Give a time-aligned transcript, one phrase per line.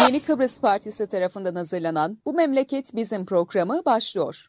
[0.00, 4.46] Yeni Kıbrıs Partisi tarafından hazırlanan Bu Memleket Bizim programı başlıyor.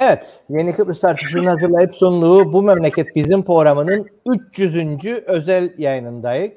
[0.00, 5.04] Evet, Yeni Kıbrıs Partisi'nin hazırlayıp sunduğu Bu Memleket Bizim programının 300.
[5.26, 6.52] özel yayınındayız.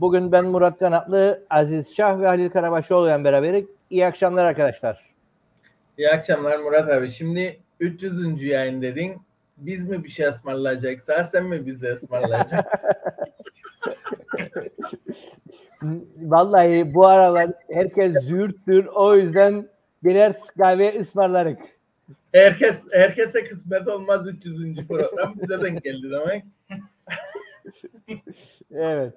[0.00, 3.64] Bugün ben Murat Kanatlı, Aziz Şah ve Halil Karabaşoğlu'yla beraber.
[3.90, 5.14] İyi akşamlar arkadaşlar.
[5.98, 7.10] İyi akşamlar Murat abi.
[7.10, 8.42] Şimdi 300.
[8.42, 9.25] yayın dedin.
[9.56, 12.70] Biz mi bir şey ısmarlayacaksa sen mi bize ısmarlayacaksın?
[16.22, 18.86] Vallahi bu aralar herkes züğürttür.
[18.86, 19.68] O yüzden
[20.04, 21.58] birer kahve ısmarlarık.
[22.32, 24.86] Herkes herkese kısmet olmaz 300.
[24.88, 26.44] program bize denk geldi demek.
[28.74, 29.14] evet.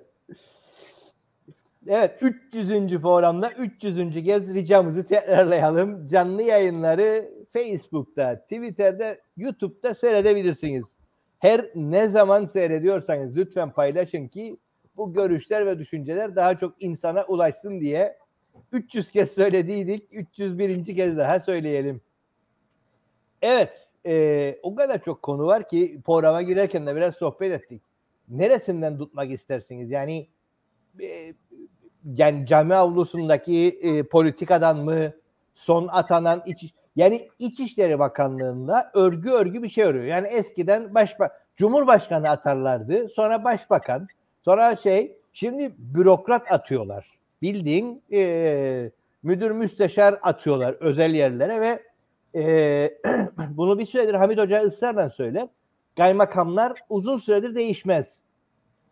[1.88, 3.02] Evet 300.
[3.02, 4.25] programda 300.
[4.25, 6.08] kez ricamızı tekrarlayalım.
[6.08, 10.83] Canlı yayınları Facebook'ta, Twitter'da, YouTube'da seyredebilirsiniz.
[11.39, 14.58] Her ne zaman seyrediyorsanız lütfen paylaşın ki
[14.97, 18.17] bu görüşler ve düşünceler daha çok insana ulaşsın diye
[18.72, 20.08] 300 kez söylediydik.
[20.11, 20.95] 301.
[20.95, 22.02] kez daha söyleyelim.
[23.42, 27.81] Evet, e, o kadar çok konu var ki programa girerken de biraz sohbet ettik.
[28.30, 29.92] Neresinden tutmak istersiniz?
[29.92, 30.27] Yani
[31.02, 31.33] e,
[32.05, 35.14] yani cami avlusundaki e, politikadan mı
[35.55, 40.05] son atanan iç yani İçişleri Bakanlığı'nda örgü örgü bir şey örüyor.
[40.05, 43.09] Yani eskiden başba Cumhurbaşkanı atarlardı.
[43.09, 44.08] Sonra başbakan.
[44.42, 47.20] Sonra şey şimdi bürokrat atıyorlar.
[47.42, 48.92] Bildiğin e,
[49.23, 51.83] müdür müsteşar atıyorlar özel yerlere ve
[52.36, 52.97] e,
[53.50, 55.47] bunu bir süredir Hamit Hoca ısrarla söyler.
[55.97, 58.05] Kaymakamlar uzun süredir değişmez.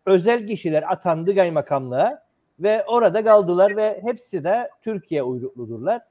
[0.06, 2.22] Özel kişiler atandı kaymakamlığa
[2.60, 6.02] ve orada kaldılar ve hepsi de Türkiye uyrukludurlar.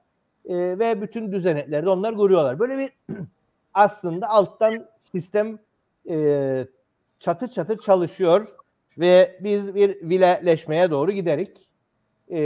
[0.50, 2.60] E, ve bütün düzenekleri de onlar kuruyorlar.
[2.60, 3.16] Böyle bir
[3.74, 5.60] aslında alttan sistem
[6.10, 6.68] e,
[7.20, 8.48] çatı çatı çalışıyor
[8.98, 11.68] ve biz bir vileleşmeye doğru giderik.
[12.32, 12.38] E,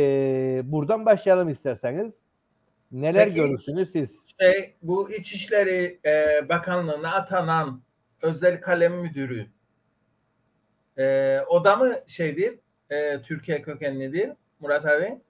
[0.64, 2.14] buradan başlayalım isterseniz.
[2.92, 4.10] Neler Peki, görürsünüz siz?
[4.40, 7.82] Şey, bu İçişleri e, Bakanlığı'na atanan
[8.22, 9.48] özel kalem müdürü
[10.98, 12.60] e, o da mı şeydir?
[12.90, 15.22] E, Türkiye kökenlidir Murat abi?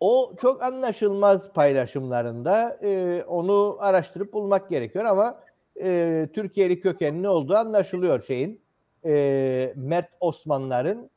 [0.00, 5.40] O çok anlaşılmaz paylaşımlarında e, onu araştırıp bulmak gerekiyor ama
[5.82, 8.60] e, Türkiye'li kökenli olduğu anlaşılıyor şeyin.
[9.04, 11.10] E, Mert Osmanların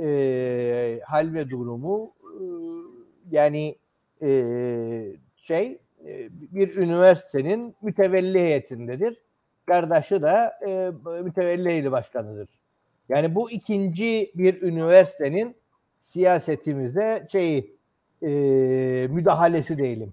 [0.00, 2.42] e, hal ve durumu e,
[3.30, 3.76] yani
[4.22, 4.28] e,
[5.36, 9.16] şey e, bir üniversitenin mütevelli heyetindedir.
[9.66, 10.90] Kardeşi de e,
[11.22, 12.48] mütevelli heyeti başkanıdır.
[13.08, 15.56] Yani bu ikinci bir üniversitenin
[16.06, 17.75] siyasetimize şeyi
[18.22, 18.28] e,
[19.10, 20.12] müdahalesi değilim.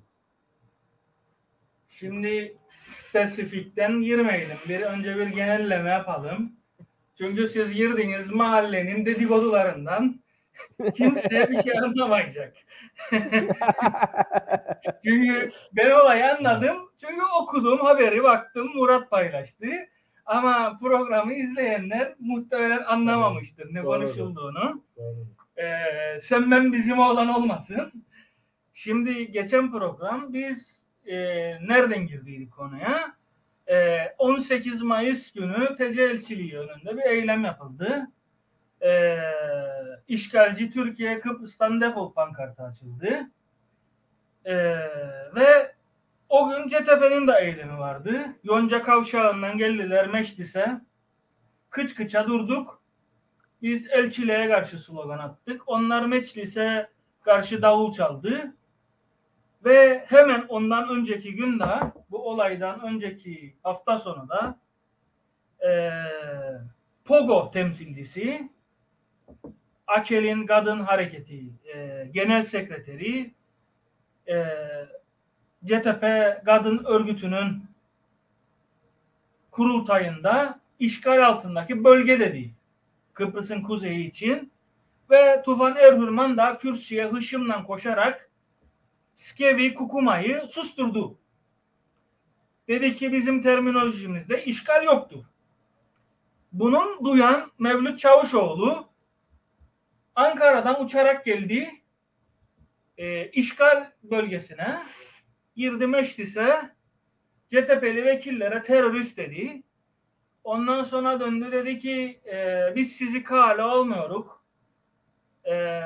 [1.88, 4.58] Şimdi spesifikten girmeyelim.
[4.70, 6.52] Bir önce bir genelleme yapalım.
[7.18, 10.20] Çünkü siz girdiniz mahallenin dedikodularından
[10.96, 12.54] kimse bir şey anlamayacak.
[15.04, 16.78] Çünkü ben olayı anladım.
[17.02, 19.68] Çünkü okudum haberi baktım Murat paylaştı.
[20.26, 23.86] Ama programı izleyenler muhtemelen anlamamıştır ne Doğru.
[23.86, 24.84] konuşulduğunu.
[25.58, 28.06] Ee, sen ben bizim olan olmasın.
[28.74, 31.18] Şimdi geçen program biz e,
[31.68, 33.16] nereden girdiydik konuya?
[33.68, 38.08] E, 18 Mayıs günü TC elçiliği önünde bir eylem yapıldı.
[38.82, 39.18] E,
[40.08, 43.20] işgalci Türkiye Kıbrıs'tan defol pankartı açıldı.
[44.46, 44.56] E,
[45.36, 45.76] ve
[46.30, 48.22] o gün CTP'nin de eylemi vardı.
[48.44, 50.82] Yonca Kavşağı'ndan geldiler Meşlis'e.
[51.70, 52.83] Kıç kıça durduk.
[53.64, 55.62] Biz elçiliğe karşı slogan attık.
[55.68, 56.90] Onlar Meçlis'e
[57.22, 58.54] karşı davul çaldı.
[59.66, 64.60] Ve hemen ondan önceki gün daha bu olaydan önceki hafta sonu da
[65.64, 66.04] eee,
[67.06, 68.50] Pogo temsilcisi
[69.88, 73.34] Akel'in Kadın Hareketi eee, Genel Sekreteri
[74.28, 74.88] eee
[75.66, 76.02] CTP
[76.46, 77.64] Kadın Örgütü'nün
[79.52, 82.52] kurultayında işgal altındaki bölge dedi.
[83.14, 84.52] Kıbrıs'ın kuzeyi için
[85.10, 88.30] ve Tufan Erhürman da kürsüye hışımla koşarak
[89.14, 91.18] Skevi Kukuma'yı susturdu.
[92.68, 95.24] Dedi ki bizim terminolojimizde işgal yoktur.
[96.52, 98.88] Bunun duyan Mevlüt Çavuşoğlu
[100.16, 101.82] Ankara'dan uçarak geldi.
[102.98, 104.84] E, işgal bölgesine
[105.56, 106.72] girdi meclise
[107.48, 109.64] CTP'li vekillere terörist dedi.
[110.44, 114.26] Ondan sonra döndü dedi ki e, biz sizi kale almıyoruz.
[115.46, 115.82] E,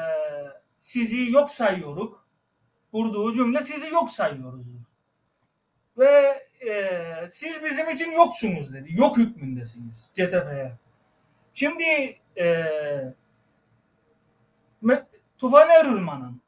[0.79, 2.11] sizi yok sayıyoruz.
[2.91, 4.65] Kurduğu cümle sizi yok sayıyoruz.
[5.97, 8.89] Ve e, siz bizim için yoksunuz dedi.
[8.91, 10.71] Yok hükmündesiniz CTP'ye.
[11.53, 12.65] Şimdi e,
[15.37, 16.41] Tufan Erülman'ın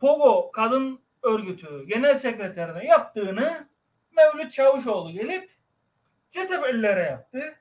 [0.00, 3.68] Pogo Kadın Örgütü Genel Sekreterine yaptığını
[4.16, 5.50] Mevlüt Çavuşoğlu gelip
[6.32, 7.54] CTP'lilere yaptı.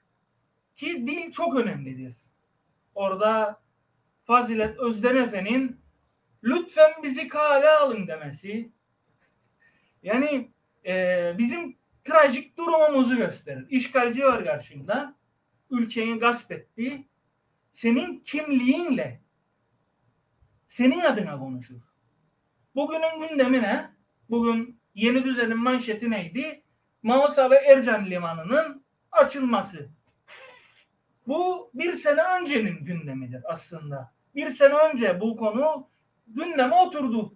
[0.74, 2.16] Ki dil çok önemlidir.
[2.96, 3.62] Orada
[4.24, 5.82] Fazilet Özden Efe'nin
[6.44, 8.72] lütfen bizi kale alın demesi
[10.04, 10.52] yani
[10.86, 13.66] e, bizim trajik durumumuzu gösterir.
[13.70, 15.16] İşgalci var karşında.
[15.70, 17.08] Ülkeni gasp etti.
[17.72, 19.22] Senin kimliğinle
[20.68, 21.82] senin adına konuşur.
[22.76, 23.90] Bugünün gündemi ne?
[24.30, 26.64] Bugün yeni düzenin manşeti neydi?
[27.04, 29.90] Mausa ve Ercan Limanı'nın açılması.
[31.28, 34.14] Bu bir sene öncenin gündemidir aslında.
[34.36, 35.88] Bir sene önce bu konu
[36.28, 37.34] gündeme oturdu.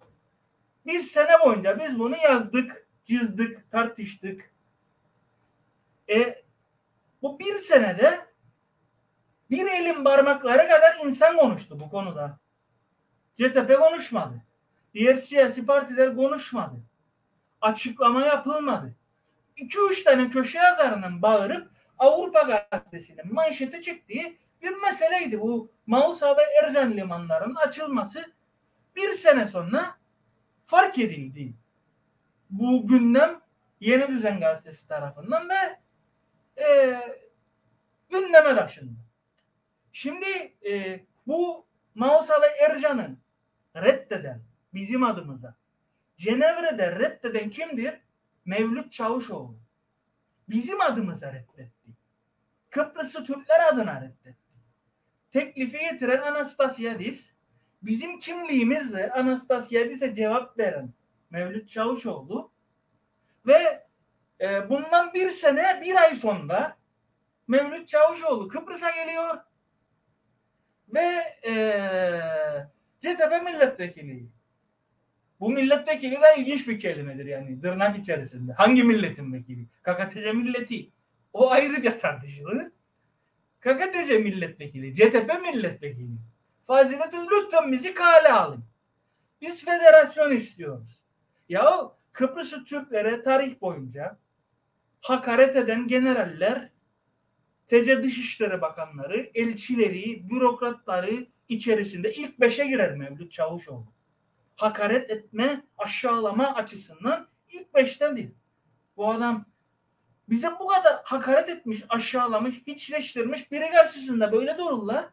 [0.85, 4.51] Bir sene boyunca biz bunu yazdık, çizdik, tartıştık.
[6.09, 6.44] E,
[7.21, 8.25] bu bir senede
[9.50, 12.39] bir elin parmakları kadar insan konuştu bu konuda.
[13.35, 14.41] CTP konuşmadı.
[14.94, 16.75] Diğer siyasi partiler konuşmadı.
[17.62, 18.95] Açıklama yapılmadı.
[19.57, 21.69] 2-3 tane köşe yazarının bağırıp
[21.99, 22.41] Avrupa
[22.71, 28.33] Gazetesi'nin manşete çektiği bir meseleydi bu Mausa ve Ercan limanlarının açılması
[28.95, 29.95] bir sene sonra
[30.65, 31.53] fark edildi.
[32.49, 33.41] Bu gündem
[33.79, 35.79] Yeni Düzen Gazetesi tarafından ve
[36.63, 36.99] e,
[38.09, 38.99] gündeme taşındı.
[39.93, 41.65] Şimdi e, bu
[41.95, 43.15] Mausa ve Ercan'ı
[43.75, 44.41] reddeden
[44.73, 45.55] bizim adımıza
[46.17, 48.04] Cenevre'de reddeden kimdir?
[48.45, 49.57] Mevlüt Çavuşoğlu.
[50.50, 51.92] Bizim adımıza reddetti.
[52.69, 54.53] Kıbrıslı Türkler adına reddetti.
[55.31, 57.31] Teklifi getiren Anastasiadis,
[57.81, 60.94] bizim kimliğimizle Anastasiadis'e cevap veren
[61.30, 62.51] Mevlüt Çavuşoğlu
[63.45, 63.88] ve
[64.42, 66.77] e, bundan bir sene bir ay sonra
[67.48, 69.38] Mevlüt Çavuşoğlu Kıbrıs'a geliyor
[70.88, 71.06] ve
[71.48, 71.53] e,
[73.00, 74.34] CTP milletvekili.
[75.39, 78.53] Bu milletvekili de ilginç bir kelimedir yani tırnak içerisinde.
[78.53, 79.65] Hangi milletin vekili?
[79.83, 80.89] KKTC milleti.
[81.33, 82.71] O ayrıca tartışılır.
[83.59, 86.17] KKTC milletvekili, CTP milletvekili.
[86.67, 88.63] Fazilet lütfen bizi kale alın.
[89.41, 90.99] Biz federasyon istiyoruz.
[91.49, 94.17] Ya Kıbrıs'ı Türklere tarih boyunca
[95.01, 96.69] hakaret eden generaller,
[97.67, 103.94] TC Dışişleri Bakanları, elçileri, bürokratları içerisinde ilk beşe girer Mevlüt Çavuşoğlu.
[104.55, 108.31] Hakaret etme, aşağılama açısından ilk beştedir.
[108.97, 109.45] Bu adam
[110.29, 115.05] bize bu kadar hakaret etmiş, aşağılamış, hiçleştirmiş biri karşısında böyle dururlar.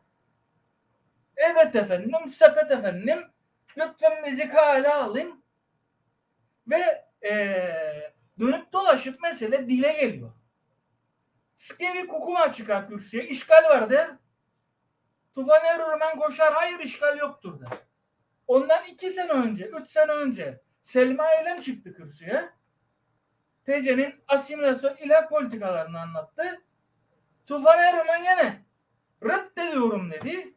[1.37, 3.25] Evet efendim, sepet efendim,
[3.79, 5.43] lütfen bizi kale alın.
[6.67, 10.33] Ve ee, dönüp dolaşıp mesele dile geliyor.
[11.57, 13.29] Skevi Kukuma çıkar kürsüye.
[13.29, 14.11] işgal var der.
[15.35, 16.53] Tufan Erürmen koşar.
[16.55, 17.79] Hayır işgal yoktur der.
[18.47, 22.51] Ondan iki sene önce, üç sene önce Selma Eylem çıktı kürsüye.
[23.65, 26.63] TC'nin asimilasyon ilah politikalarını anlattı.
[27.47, 28.65] Tufan Erürmen yine
[29.23, 30.55] reddediyorum dedi.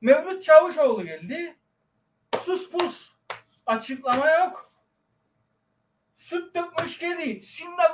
[0.00, 1.56] Mevlüt Çavuşoğlu geldi.
[2.40, 3.14] Sus pus.
[3.66, 4.72] Açıklama yok.
[6.16, 7.40] Süt dökmüş kedi.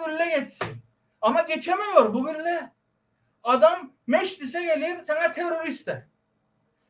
[0.07, 0.83] Gülle geçsin.
[1.21, 2.73] Ama geçemiyor bu gülle.
[3.43, 6.07] Adam meclise gelir sana terörist der.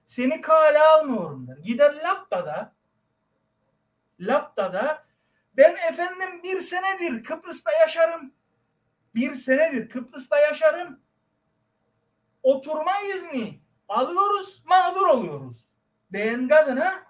[0.07, 1.57] Seni kale almıyorum der.
[1.57, 2.75] Gider Lapta'da
[4.21, 5.07] Lapta'da
[5.57, 8.35] ben efendim bir senedir Kıbrıs'ta yaşarım.
[9.15, 11.01] Bir senedir Kıbrıs'ta yaşarım.
[12.43, 15.67] Oturma izni alıyoruz, mağdur oluyoruz.
[16.13, 17.03] Diyen kadına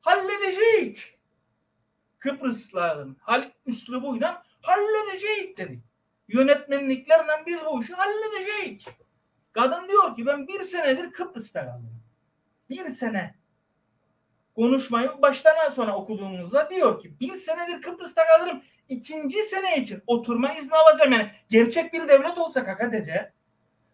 [0.00, 1.18] halledecek.
[2.18, 5.82] Kıbrıslıların hal, üslubuyla halledecek dedi.
[6.28, 8.88] Yönetmenliklerle biz bu işi halledecek.
[9.52, 11.97] Kadın diyor ki ben bir senedir Kıbrıs'ta kaldım.
[12.70, 13.34] Bir sene
[14.56, 18.62] konuşmayı baştan sona okuduğumuzda diyor ki bir senedir Kıbrıs'ta kalırım.
[18.88, 21.12] İkinci sene için oturma izni alacağım.
[21.12, 23.32] Yani gerçek bir devlet olsa KKTC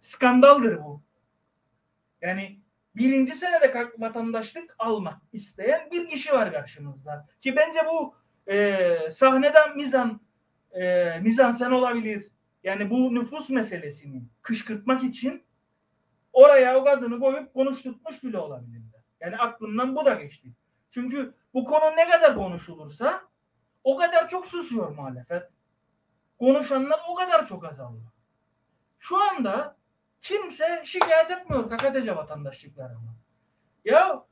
[0.00, 1.02] skandaldır bu.
[2.20, 2.60] Yani
[2.96, 7.28] birinci senede vatandaşlık almak isteyen bir kişi var karşımızda.
[7.40, 8.14] Ki bence bu
[8.52, 10.20] e, sahneden mizan
[10.72, 12.30] e, mizansen olabilir.
[12.62, 15.43] Yani bu nüfus meselesini kışkırtmak için
[16.34, 19.00] oraya o kadını koyup konuşturmuş bile olabilirler.
[19.20, 20.48] Yani aklımdan bu da geçti.
[20.90, 23.22] Çünkü bu konu ne kadar konuşulursa
[23.84, 25.42] o kadar çok susuyor muhalefet.
[26.38, 28.06] Konuşanlar o kadar çok azalıyor.
[28.98, 29.76] Şu anda
[30.20, 33.14] kimse şikayet etmiyor KKTC vatandaşlıklarına.
[33.84, 34.24] Ya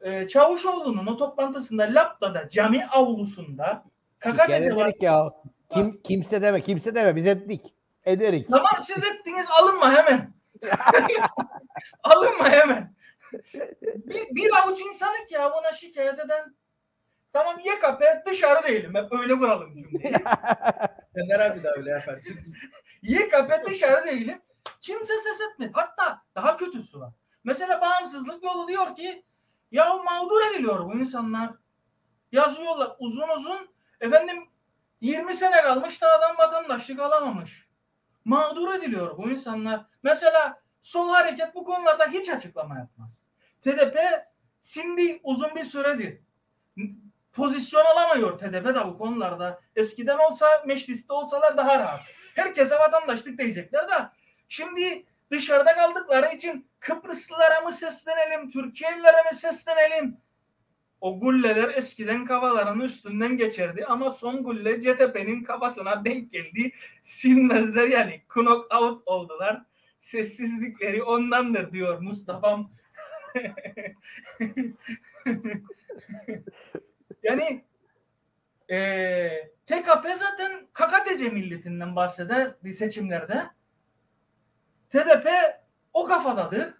[0.00, 3.84] e, Çavuşoğlu'nun o toplantısında Lapta'da cami avlusunda
[4.24, 5.30] ederek ya.
[5.70, 7.16] Kim kimse deme, kimse deme.
[7.16, 7.74] Biz ettik.
[8.04, 8.48] Ederik.
[8.48, 10.31] Tamam siz ettiniz alınma hemen.
[12.02, 12.94] alınma hemen.
[13.82, 16.56] Bir, bir avuç insanlık ya buna şikayet eden.
[17.32, 18.94] Tamam YKP dışarı değilim.
[18.94, 20.14] Hep öyle kuralım cümleyi.
[21.14, 22.18] Fener abi de öyle yapar.
[22.26, 22.52] Çünkü
[23.02, 24.42] YKP dışarı değilim.
[24.80, 25.72] Kimse ses etmedi.
[25.74, 27.12] Hatta daha kötüsü var.
[27.44, 29.24] Mesela bağımsızlık yolu diyor ki
[29.70, 31.50] ya mağdur ediliyor bu insanlar.
[32.32, 33.74] Yazıyorlar uzun uzun.
[34.00, 34.48] Efendim
[35.00, 37.68] 20 sene kalmış da adam vatandaşlık alamamış.
[38.24, 39.86] Mağdur ediliyor bu insanlar.
[40.02, 43.22] Mesela sol hareket bu konularda hiç açıklama yapmaz.
[43.62, 43.96] TDP
[44.62, 46.20] şimdi uzun bir süredir
[47.32, 49.60] pozisyon alamıyor TDP de bu konularda.
[49.76, 52.00] Eskiden olsa mecliste olsalar daha rahat.
[52.34, 53.94] Herkese vatandaşlık diyecekler de
[54.48, 60.16] şimdi dışarıda kaldıkları için Kıbrıslılara mı seslenelim, Türkiye'lilere mi seslenelim?
[61.02, 66.72] O gulleler eskiden kafaların üstünden geçerdi ama son gulle CTP'nin kafasına denk geldi.
[67.02, 69.62] Sinmezler yani knock out oldular.
[70.00, 72.70] Sessizlikleri ondandır diyor Mustafa'm.
[77.22, 77.64] yani
[78.68, 83.50] eee TKP zaten KKTC milletinden bahseder seçimlerde.
[84.90, 85.28] TDP
[85.92, 86.74] o kafadadır.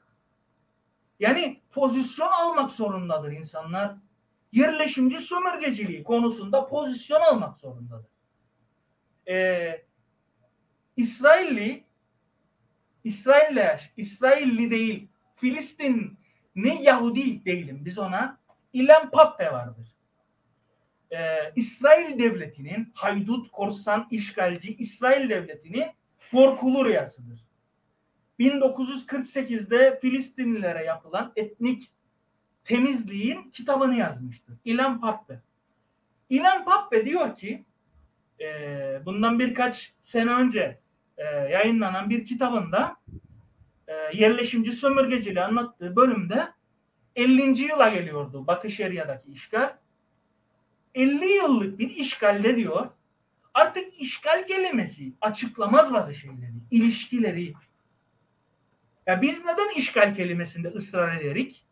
[1.21, 3.95] Yani pozisyon almak zorundadır insanlar.
[4.53, 8.11] Yerleşimci sömürgeciliği konusunda pozisyon almak zorundadır.
[9.29, 9.83] Ee,
[10.97, 11.85] İsrailli
[13.05, 16.19] İsrailler, İsrailli değil, Filistin
[16.55, 18.43] ne Yahudi değilim biz ona.
[18.73, 19.97] İlhan Pappe vardır.
[21.11, 25.87] Ee, İsrail devletinin haydut, korsan, işgalci İsrail devletinin
[26.31, 27.45] korkulu rüyasıdır.
[28.39, 31.93] 1948'de Filistinlilere yapılan etnik
[32.65, 34.55] temizliğin kitabını yazmıştır.
[34.65, 35.41] İlhan Pappe.
[36.31, 37.65] İlhan Pappe diyor ki
[38.41, 38.47] e,
[39.05, 40.79] bundan birkaç sene önce
[41.17, 42.97] e, yayınlanan bir kitabında
[43.89, 46.49] e, yerleşimci sömürgeciliği anlattığı bölümde
[47.17, 47.63] 50.
[47.63, 49.77] yıla geliyordu Batı Şeria'daki işgal.
[50.95, 52.89] 50 yıllık bir işgalle diyor
[53.55, 57.55] artık işgal kelimesi açıklamaz bazı şeyleri, ilişkileri,
[59.07, 61.65] ya biz neden işgal kelimesinde ısrar ederik?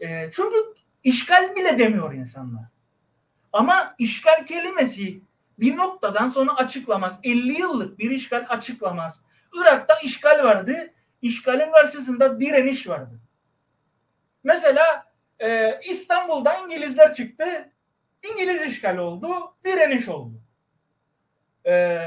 [0.00, 0.56] E, çünkü
[1.04, 2.64] işgal bile demiyor insanlar.
[3.52, 5.20] Ama işgal kelimesi
[5.58, 7.20] bir noktadan sonra açıklamaz.
[7.22, 9.20] 50 yıllık bir işgal açıklamaz.
[9.54, 10.94] Irak'ta işgal vardı.
[11.22, 13.20] İşgalin karşısında direniş vardı.
[14.44, 17.72] Mesela e, İstanbul'da İngilizler çıktı.
[18.30, 19.28] İngiliz işgal oldu.
[19.64, 20.40] Direniş oldu.
[21.66, 21.98] E,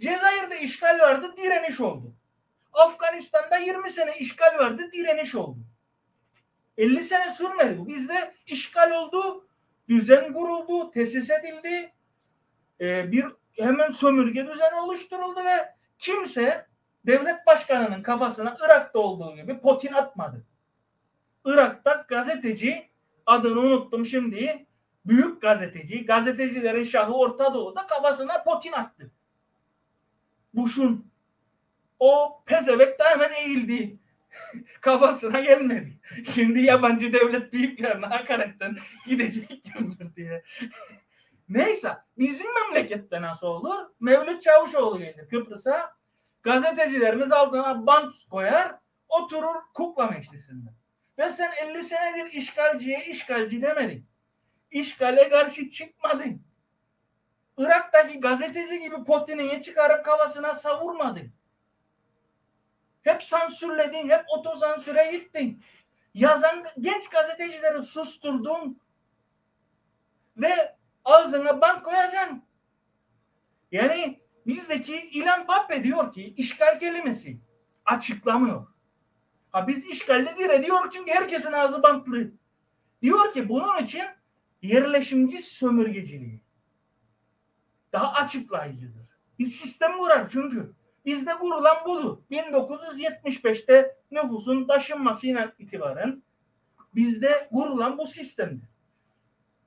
[0.00, 1.34] Cezayir'de işgal vardı.
[1.36, 2.16] Direniş oldu.
[2.76, 5.58] Afganistan'da 20 sene işgal vardı, direniş oldu.
[6.78, 7.86] 50 sene sürmedi bu.
[7.86, 9.46] Bizde işgal oldu,
[9.88, 11.92] düzen kuruldu, tesis edildi.
[12.80, 16.66] Ee, bir hemen sömürge düzeni oluşturuldu ve kimse
[17.06, 20.44] devlet başkanının kafasına Irak'ta olduğu gibi potin atmadı.
[21.44, 22.90] Irak'ta gazeteci
[23.26, 24.66] adını unuttum şimdi
[25.06, 29.10] büyük gazeteci gazetecilerin şahı Orta Doğu'da kafasına potin attı.
[30.54, 31.10] Bush'un
[32.00, 33.98] o pezevek de hemen eğildi.
[34.80, 35.92] Kafasına gelmedi.
[36.34, 38.76] Şimdi yabancı devlet büyüklerine hakaretten
[39.06, 40.44] gidecek gündür diye.
[41.48, 43.84] Neyse bizim memlekette nasıl olur?
[44.00, 45.96] Mevlüt Çavuşoğlu gelir Kıbrıs'a.
[46.42, 48.74] Gazetecilerimiz altına bant koyar
[49.08, 50.70] oturur kukla meclisinde.
[51.18, 54.06] Ve sen 50 senedir işgalciye işgalci demedin.
[54.70, 56.42] İşgale karşı çıkmadın.
[57.58, 61.32] Irak'taki gazeteci gibi Putin'i çıkarıp kafasına savurmadın.
[63.06, 65.62] Hep sansürledin, hep otosansüre gittin.
[66.14, 68.80] Yazan genç gazetecileri susturdun.
[70.36, 72.42] Ve ağzına bank koyacaksın.
[73.72, 77.40] Yani bizdeki İlhan Pappe diyor ki işgal kelimesi
[77.84, 78.66] açıklamıyor.
[79.52, 82.32] Ha biz işgalle direniyor çünkü herkesin ağzı bantlı.
[83.02, 84.04] Diyor ki bunun için
[84.62, 86.40] yerleşimci sömürgeciliği
[87.92, 89.06] daha açıklayıcıdır.
[89.38, 90.72] Bir sistem kurar çünkü.
[91.06, 92.18] Bizde kurulan budur.
[92.30, 96.22] 1975'te nüfusun taşınmasıyla itibaren
[96.94, 98.68] bizde kurulan bu sistemdir.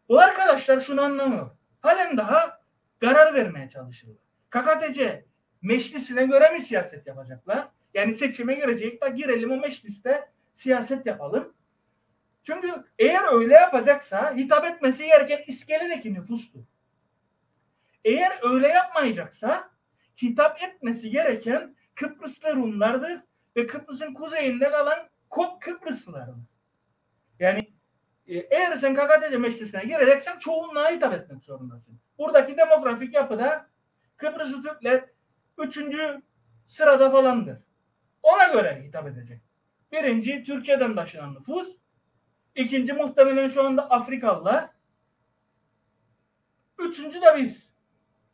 [0.10, 1.51] Bu arkadaşlar şunu anlamıyor.
[1.81, 2.62] Halen daha
[3.01, 4.24] karar vermeye çalışıyorlar.
[4.50, 5.25] KKTC
[5.62, 7.67] meclisine göre mi siyaset yapacaklar?
[7.93, 11.53] Yani seçime girecek de girelim o mecliste siyaset yapalım.
[12.43, 16.63] Çünkü eğer öyle yapacaksa hitap etmesi gereken iskeledeki nüfustur.
[18.05, 19.69] Eğer öyle yapmayacaksa
[20.21, 23.21] hitap etmesi gereken Kıbrıslı Rumlardır
[23.55, 26.35] ve Kıbrıs'ın kuzeyinde kalan Kop Kıbrıslılardır.
[27.39, 27.59] Yani
[28.27, 31.99] e, eğer sen KKTC meclisine gireceksen çoğunluğa hitap etmek zorundasın.
[32.17, 33.69] Buradaki demografik yapıda
[34.17, 35.05] Kıbrıslı Türkler
[35.57, 36.21] üçüncü
[36.67, 37.57] sırada falandır.
[38.23, 39.41] Ona göre hitap edecek.
[39.91, 41.75] Birinci Türkiye'den taşınan nüfus.
[42.55, 44.69] İkinci muhtemelen şu anda Afrikalılar.
[46.79, 47.68] Üçüncü de biz.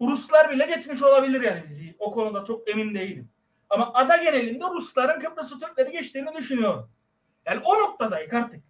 [0.02, 1.96] Ruslar bile geçmiş olabilir yani bizi.
[2.00, 3.30] O konuda çok emin değilim.
[3.70, 6.90] Ama ada genelinde Rusların Kıbrıs Türkleri geçtiğini düşünüyorum.
[7.46, 8.64] Yani o noktadayız artık.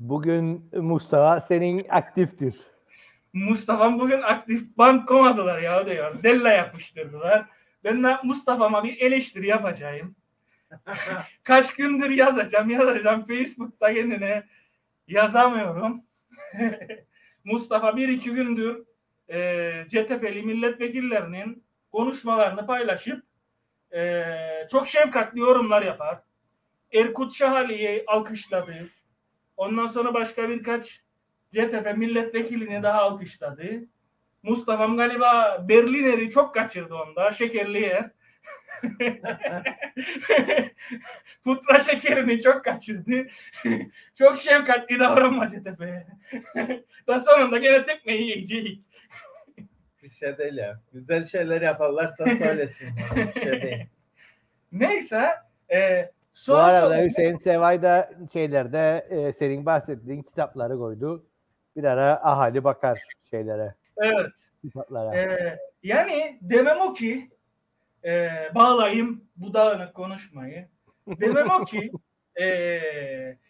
[0.00, 2.56] Bugün Mustafa senin aktiftir.
[3.32, 6.22] Mustafa'm bugün aktif bank komadılar ya diyor.
[6.22, 7.46] Della yapıştırdılar.
[7.84, 10.16] Ben de Mustafa'ma bir eleştiri yapacağım.
[11.42, 13.26] Kaç gündür yazacağım yazacağım.
[13.26, 14.42] Facebook'ta kendine
[15.08, 16.02] yazamıyorum.
[17.44, 18.84] Mustafa bir iki gündür
[19.28, 19.38] e,
[19.88, 23.22] CTP'li milletvekillerinin konuşmalarını paylaşıp
[23.94, 24.24] e,
[24.70, 26.18] çok şefkatli yorumlar yapar.
[26.92, 28.74] Erkut Şahali'yi alkışladı.
[29.56, 31.00] Ondan sonra başka birkaç
[31.50, 33.84] CTP milletvekilini daha alkışladı.
[34.42, 37.32] Mustafa'm galiba Berliner'i çok kaçırdı onda.
[37.32, 38.10] Şekerli yer.
[41.44, 43.26] Putra şekerini çok kaçırdı.
[44.14, 46.06] çok şefkatli davranma CTP'ye.
[47.06, 48.80] Daha sonunda gene tekmeyi yiyecek.
[50.02, 50.80] Bir şey değil ya.
[50.92, 52.88] Güzel şeyler yaparlarsa söylesin.
[53.36, 53.86] Bir şey değil.
[54.72, 55.28] Neyse.
[55.72, 61.26] E, Bu sonra arada sonra- Hüseyin Sevay da şeylerde e, senin bahsettiğin kitapları koydu.
[61.76, 62.98] Bir ara ahali bakar
[63.30, 64.32] şeylere, Evet.
[64.62, 65.16] kitaplara.
[65.16, 67.30] Ee, yani demem o ki
[68.04, 70.68] e, bağlayayım bu dağınık konuşmayı.
[71.06, 71.92] Demem o ki
[72.40, 72.44] e,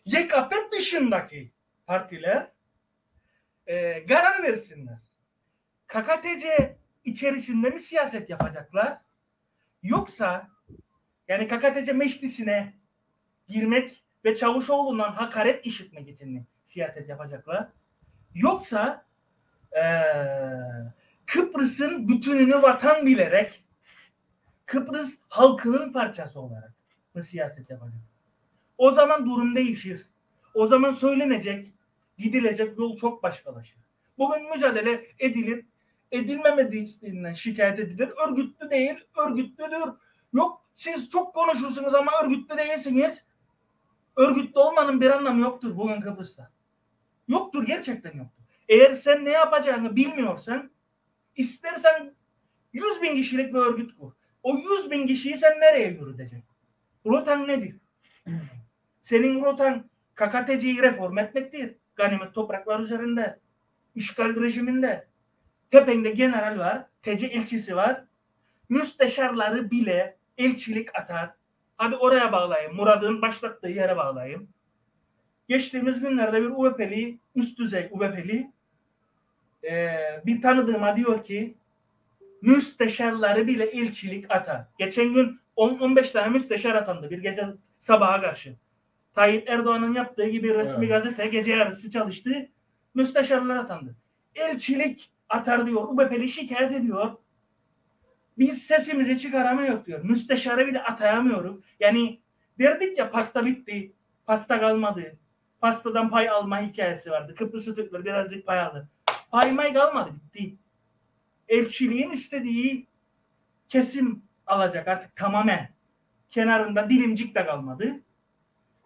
[0.04, 1.52] YKP dışındaki
[1.86, 2.52] partiler
[3.66, 4.98] e, karar versinler.
[5.86, 8.98] KKTC içerisinde mi siyaset yapacaklar?
[9.82, 10.48] Yoksa
[11.28, 12.74] yani KKTC meclisine
[13.48, 17.68] girmek ve Çavuşoğlu'ndan hakaret işitmek için mi siyaset yapacaklar?
[18.34, 19.06] Yoksa
[19.74, 20.92] eee
[21.26, 23.64] Kıbrıs'ın bütününü vatan bilerek
[24.70, 26.72] Kıbrıs halkının parçası olarak
[27.14, 28.00] mı siyaset yapacak?
[28.78, 30.06] O zaman durum değişir.
[30.54, 31.74] O zaman söylenecek,
[32.18, 33.78] gidilecek yol çok başkalaşır.
[34.18, 35.66] Bugün mücadele edilir,
[36.12, 38.10] edilmemediğinden şikayet edilir.
[38.28, 39.92] Örgütlü değil, örgütlüdür.
[40.32, 43.24] Yok siz çok konuşursunuz ama örgütlü değilsiniz.
[44.16, 46.50] Örgütlü olmanın bir anlamı yoktur bugün Kıbrıs'ta.
[47.28, 48.44] Yoktur, gerçekten yoktur.
[48.68, 50.70] Eğer sen ne yapacağını bilmiyorsan
[51.36, 52.14] istersen
[52.72, 54.19] 100 bin kişilik bir örgüt kur.
[54.42, 56.44] O 100 bin kişiyi sen nereye yürüteceksin?
[57.06, 57.76] Rotan nedir?
[59.02, 61.74] Senin rotan KKTC'yi reform etmektir.
[61.94, 63.38] Ganimet topraklar üzerinde,
[63.94, 65.06] işgal rejiminde.
[65.70, 68.04] Tepende general var, TC elçisi var.
[68.68, 71.30] Müsteşarları bile elçilik atar.
[71.76, 72.76] Hadi oraya bağlayayım.
[72.76, 74.48] Murad'ın başlattığı yere bağlayayım.
[75.48, 78.50] Geçtiğimiz günlerde bir UBP'li, üst düzey UBP'li
[79.64, 81.54] e, bir tanıdığıma diyor ki
[82.42, 84.64] müsteşarları bile elçilik atar.
[84.78, 87.46] Geçen gün 10-15 tane müsteşar atandı bir gece
[87.78, 88.56] sabaha karşı.
[89.14, 90.88] Tayyip Erdoğan'ın yaptığı gibi resmi Evet.
[90.88, 92.48] gazete gece yarısı çalıştı.
[92.94, 93.96] Müsteşarlar atandı.
[94.34, 95.82] Elçilik atar diyor.
[95.82, 97.10] UBP'li şikayet ediyor.
[98.38, 100.04] Biz sesimizi çıkaramıyoruz diyor.
[100.04, 101.56] Müsteşarı bile atayamıyoruz.
[101.80, 102.20] Yani
[102.58, 103.92] derdik ya pasta bitti.
[104.26, 105.16] Pasta kalmadı.
[105.60, 107.34] Pastadan pay alma hikayesi vardı.
[107.34, 108.88] Kıbrıs Türkler birazcık pay aldı.
[109.30, 110.56] Pay may kalmadı bitti.
[111.50, 112.86] Elçiliğin istediği
[113.68, 115.68] kesim alacak artık tamamen.
[116.28, 118.00] Kenarında dilimcik de kalmadı.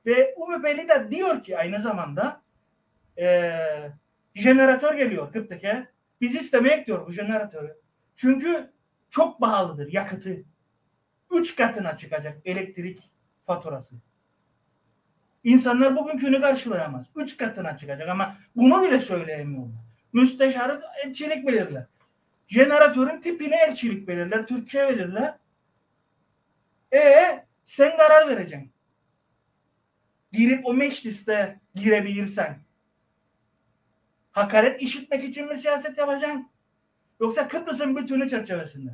[0.06, 2.42] Ve UBP'li de diyor ki aynı zamanda
[3.16, 3.92] eee
[4.34, 5.86] jeneratör geliyor Kıbrıs'a.
[6.20, 7.76] Biz istemeyek diyor bu jeneratörü.
[8.14, 8.70] Çünkü
[9.10, 10.44] çok pahalıdır yakıtı.
[11.30, 13.10] Üç katına çıkacak elektrik
[13.46, 13.94] faturası.
[15.44, 17.06] İnsanlar bugünkünü karşılayamaz.
[17.16, 19.80] Üç katına çıkacak ama bunu bile söyleyemiyorlar.
[20.12, 21.86] Müsteşarı elçilik belirler.
[22.46, 24.46] Jeneratörün tipini elçilik belirler.
[24.46, 25.38] Türkiye belirler.
[26.92, 28.72] E sen karar vereceksin.
[30.32, 32.58] Girip o mecliste girebilirsen.
[34.32, 36.50] Hakaret işitmek için mi siyaset yapacaksın?
[37.20, 38.90] Yoksa Kıbrıs'ın bütünü çerçevesinde.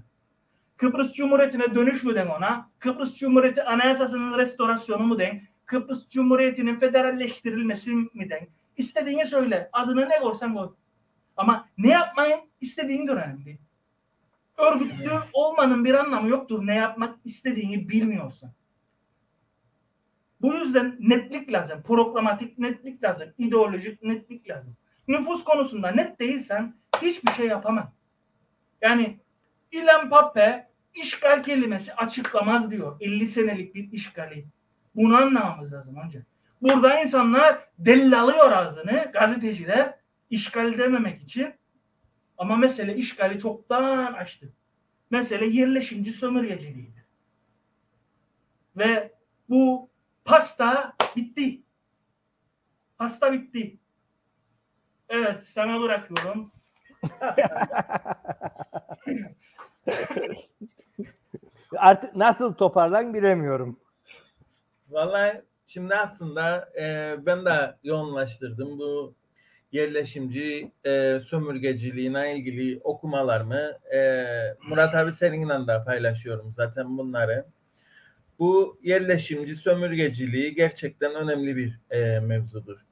[0.76, 2.70] Kıbrıs Cumhuriyeti'ne dönüş mü den ona?
[2.78, 5.42] Kıbrıs Cumhuriyeti anayasasının restorasyonu mu den?
[5.66, 8.48] Kıbrıs Cumhuriyeti'nin federalleştirilmesi mi den?
[8.76, 9.70] İstediğini söyle.
[9.72, 10.70] Adını ne koysan koy.
[11.40, 13.58] Ama ne yapmayı istediğin de önemli.
[14.58, 16.66] Örgütlü olmanın bir anlamı yoktur.
[16.66, 18.50] Ne yapmak istediğini bilmiyorsan.
[20.40, 21.82] Bu yüzden netlik lazım.
[21.82, 23.28] Programatik netlik lazım.
[23.38, 24.76] ideolojik netlik lazım.
[25.08, 27.92] Nüfus konusunda net değilsen hiçbir şey yapamam.
[28.82, 29.20] Yani
[29.72, 32.96] İlhan Pape işgal kelimesi açıklamaz diyor.
[33.00, 34.46] 50 senelik bir işgali.
[34.94, 36.22] Bunu anlamamız lazım önce.
[36.62, 39.99] Burada insanlar dellalıyor ağzını gazeteciler
[40.30, 41.54] işgal dememek için.
[42.38, 44.52] Ama mesele işgali çoktan açtı.
[45.10, 47.04] Mesele yerleşimci sömürgeciliğidir.
[48.76, 49.12] Ve
[49.48, 49.90] bu
[50.24, 51.62] pasta bitti.
[52.98, 53.78] Pasta bitti.
[55.08, 56.52] Evet sana bırakıyorum.
[61.76, 63.80] Artık nasıl toparlan bilemiyorum.
[64.88, 69.14] Vallahi şimdi aslında e, ben de yoğunlaştırdım bu
[69.72, 73.78] yerleşimci e, sömürgeciliğine ilgili okumalarımı.
[73.94, 74.24] E,
[74.68, 77.44] Murat abi seninle de paylaşıyorum zaten bunları.
[78.38, 82.86] Bu yerleşimci sömürgeciliği gerçekten önemli bir e, mevzudur.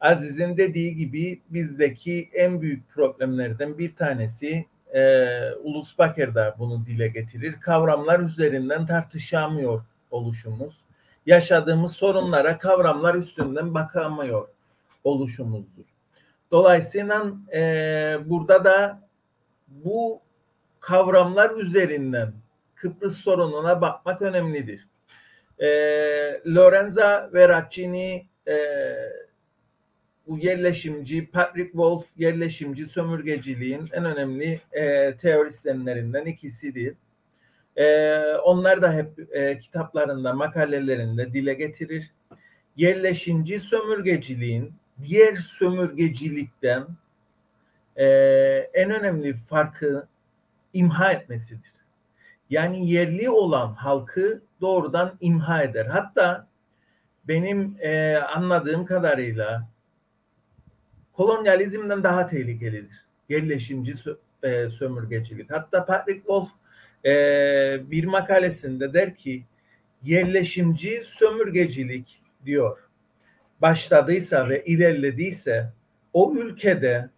[0.00, 5.26] Aziz'in dediği gibi bizdeki en büyük problemlerden bir tanesi e,
[5.62, 7.60] Ulus Baker da bunu dile getirir.
[7.60, 10.80] Kavramlar üzerinden tartışamıyor oluşumuz.
[11.26, 14.48] Yaşadığımız sorunlara kavramlar üstünden bakamıyor
[15.04, 15.89] oluşumuzdur.
[16.50, 17.62] Dolayısıyla e,
[18.24, 19.08] burada da
[19.68, 20.20] bu
[20.80, 22.32] kavramlar üzerinden
[22.74, 24.88] Kıbrıs sorununa bakmak önemlidir.
[25.58, 25.68] E,
[26.46, 28.56] Lorenza Veracini e,
[30.26, 36.94] bu yerleşimci, Patrick Wolf yerleşimci sömürgeciliğin en önemli e, teorisyenlerinden ikisidir.
[37.76, 42.10] E, onlar da hep e, kitaplarında, makalelerinde dile getirir.
[42.76, 46.86] Yerleşimci sömürgeciliğin diğer sömürgecilikten
[47.96, 48.06] e,
[48.74, 50.08] en önemli farkı
[50.72, 51.72] imha etmesidir.
[52.50, 55.86] Yani yerli olan halkı doğrudan imha eder.
[55.86, 56.46] Hatta
[57.28, 59.68] benim e, anladığım kadarıyla
[61.12, 63.04] kolonyalizmden daha tehlikelidir.
[63.28, 65.50] Yerleşimci sö e, sömürgecilik.
[65.50, 66.48] Hatta Patrick Wolf
[67.04, 67.10] e,
[67.90, 69.44] bir makalesinde der ki
[70.02, 72.89] yerleşimci sömürgecilik diyor
[73.62, 75.72] başladıysa ve ilerlediyse
[76.12, 77.08] o ülkede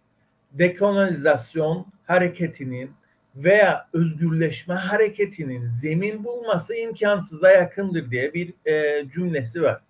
[0.51, 2.91] dekolonizasyon hareketinin
[3.35, 9.81] veya özgürleşme hareketinin zemin bulması imkansıza yakındır diye bir e, cümlesi var.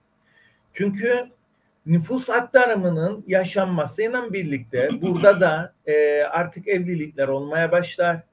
[0.73, 1.29] Çünkü
[1.85, 8.23] nüfus aktarımının yaşanmasıyla birlikte burada da e, artık evlilikler olmaya başlar.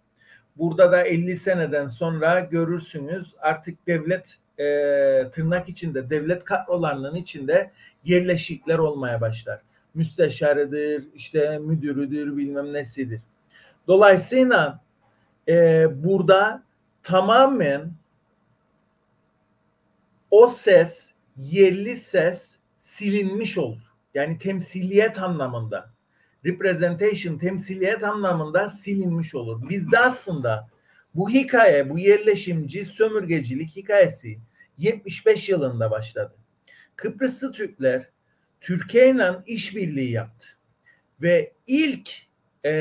[0.57, 7.71] Burada da 50 seneden sonra görürsünüz artık devlet e, tırnak içinde devlet kadrolarının içinde
[8.05, 9.61] yerleşikler olmaya başlar.
[9.95, 13.21] Müsteşarıdır, işte müdürüdür, bilmem nesidir.
[13.89, 14.81] Dolayısıyla
[15.49, 16.63] e, burada
[17.03, 17.93] tamamen
[20.31, 23.81] o ses, yerli ses silinmiş olur.
[24.15, 25.91] Yani temsiliyet anlamında,
[26.45, 29.69] representation, temsiliyet anlamında silinmiş olur.
[29.69, 30.69] Bizde aslında
[31.15, 34.39] bu hikaye, bu yerleşimci sömürgecilik hikayesi
[34.81, 36.35] 75 yılında başladı.
[36.97, 38.09] Kıbrıslı Türkler
[38.61, 39.17] Türkiye
[39.47, 40.47] işbirliği yaptı.
[41.23, 42.11] Ve ilk
[42.65, 42.73] e,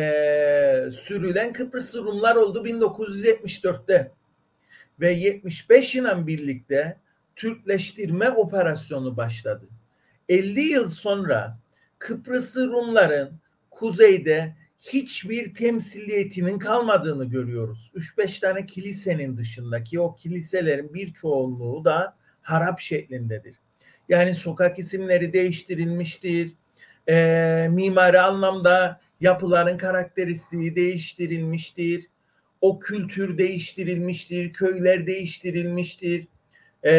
[0.91, 4.11] sürülen Kıbrıslı Rumlar oldu 1974'te.
[4.99, 6.97] Ve 75 ile birlikte
[7.35, 9.67] Türkleştirme operasyonu başladı.
[10.29, 11.59] 50 yıl sonra
[11.99, 17.91] Kıbrıslı Rumların kuzeyde hiçbir temsiliyetinin kalmadığını görüyoruz.
[17.95, 23.55] 3-5 tane kilisenin dışındaki o kiliselerin bir çoğunluğu da harap şeklindedir.
[24.09, 26.51] Yani sokak isimleri değiştirilmiştir.
[27.09, 32.07] E, mimari anlamda yapıların karakteristiği değiştirilmiştir.
[32.61, 34.53] O kültür değiştirilmiştir.
[34.53, 36.27] Köyler değiştirilmiştir.
[36.83, 36.91] E,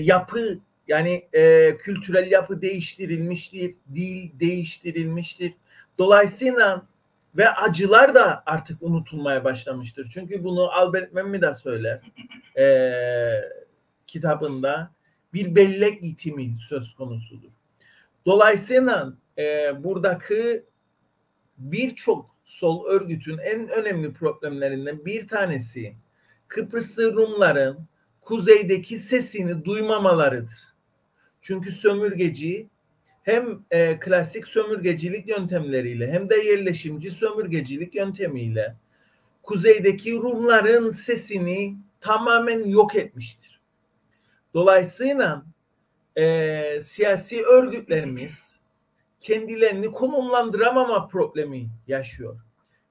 [0.00, 3.74] yapı yani e, kültürel yapı değiştirilmiştir.
[3.94, 5.52] Dil değiştirilmiştir.
[5.98, 6.86] Dolayısıyla
[7.36, 10.10] ve acılar da artık unutulmaya başlamıştır.
[10.14, 12.00] Çünkü bunu Albert Memmi de söyler
[12.58, 12.64] e,
[14.06, 14.90] kitabında
[15.34, 17.50] bir bellek itimi söz konusudur.
[18.26, 20.64] Dolayısıyla e, buradaki
[21.58, 25.94] birçok sol örgütün en önemli problemlerinden bir tanesi
[26.48, 27.78] Kıbrıslı Rumların
[28.20, 30.74] kuzeydeki sesini duymamalarıdır.
[31.40, 32.68] Çünkü sömürgeci
[33.22, 38.76] hem e, klasik sömürgecilik yöntemleriyle hem de yerleşimci sömürgecilik yöntemiyle
[39.42, 43.60] kuzeydeki Rumların sesini tamamen yok etmiştir.
[44.54, 45.44] Dolayısıyla
[46.16, 48.56] e, siyasi örgütlerimiz
[49.20, 52.40] kendilerini konumlandıramama problemi yaşıyor.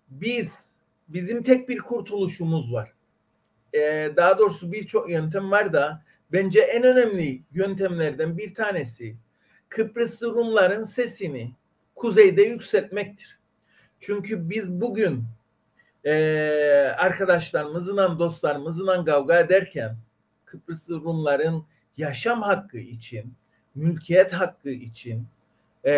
[0.10, 0.76] Biz,
[1.08, 2.94] bizim tek bir kurtuluşumuz var.
[3.74, 9.16] E, daha doğrusu birçok yöntem var da bence en önemli yöntemlerden bir tanesi
[9.70, 11.52] Kıbrıslı Rumların sesini
[11.96, 13.40] kuzeyde yükseltmektir.
[14.00, 15.24] Çünkü biz bugün
[16.06, 16.14] e,
[16.98, 19.98] arkadaşlarımızla, dostlarımızla kavga ederken
[20.46, 21.66] Kıbrıslı Rumların
[21.98, 23.34] yaşam hakkı için
[23.76, 25.26] mülkiyet hakkı için,
[25.84, 25.94] e,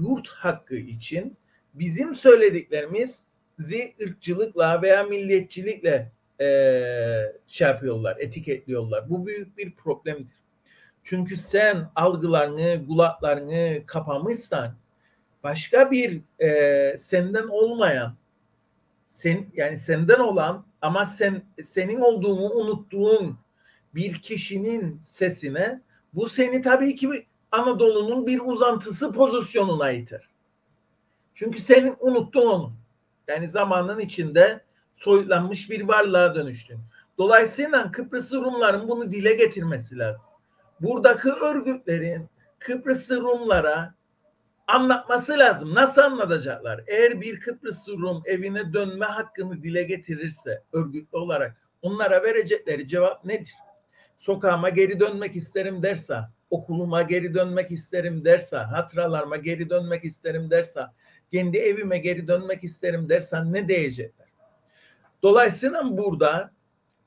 [0.00, 1.36] yurt hakkı için
[1.74, 6.46] bizim söylediklerimizi ırkçılıkla veya milliyetçilikle e,
[7.46, 9.10] şey yapıyorlar, etiketliyorlar.
[9.10, 10.36] Bu büyük bir problemdir.
[11.08, 14.74] Çünkü sen algılarını, kulaklarını kapamışsan
[15.44, 18.16] başka bir e, senden olmayan
[19.06, 23.38] sen yani senden olan ama sen senin olduğunu unuttuğun
[23.94, 25.80] bir kişinin sesine
[26.14, 30.28] bu seni tabii ki Anadolu'nun bir uzantısı pozisyonuna iter.
[31.34, 32.72] Çünkü senin unuttun onu.
[33.28, 34.64] Yani zamanın içinde
[34.94, 36.78] soyutlanmış bir varlığa dönüştün.
[37.18, 40.35] Dolayısıyla Kıbrıs Rumların bunu dile getirmesi lazım.
[40.80, 43.94] Buradaki örgütlerin Kıbrıs Rumlara
[44.66, 45.74] anlatması lazım.
[45.74, 46.80] Nasıl anlatacaklar?
[46.86, 53.54] Eğer bir Kıbrıs Rum evine dönme hakkını dile getirirse örgütlü olarak onlara verecekleri cevap nedir?
[54.18, 56.18] Sokağıma geri dönmek isterim derse,
[56.50, 60.80] okuluma geri dönmek isterim derse, hatıralarıma geri dönmek isterim derse,
[61.32, 64.26] kendi evime geri dönmek isterim dersen ne diyecekler?
[65.22, 66.50] Dolayısıyla burada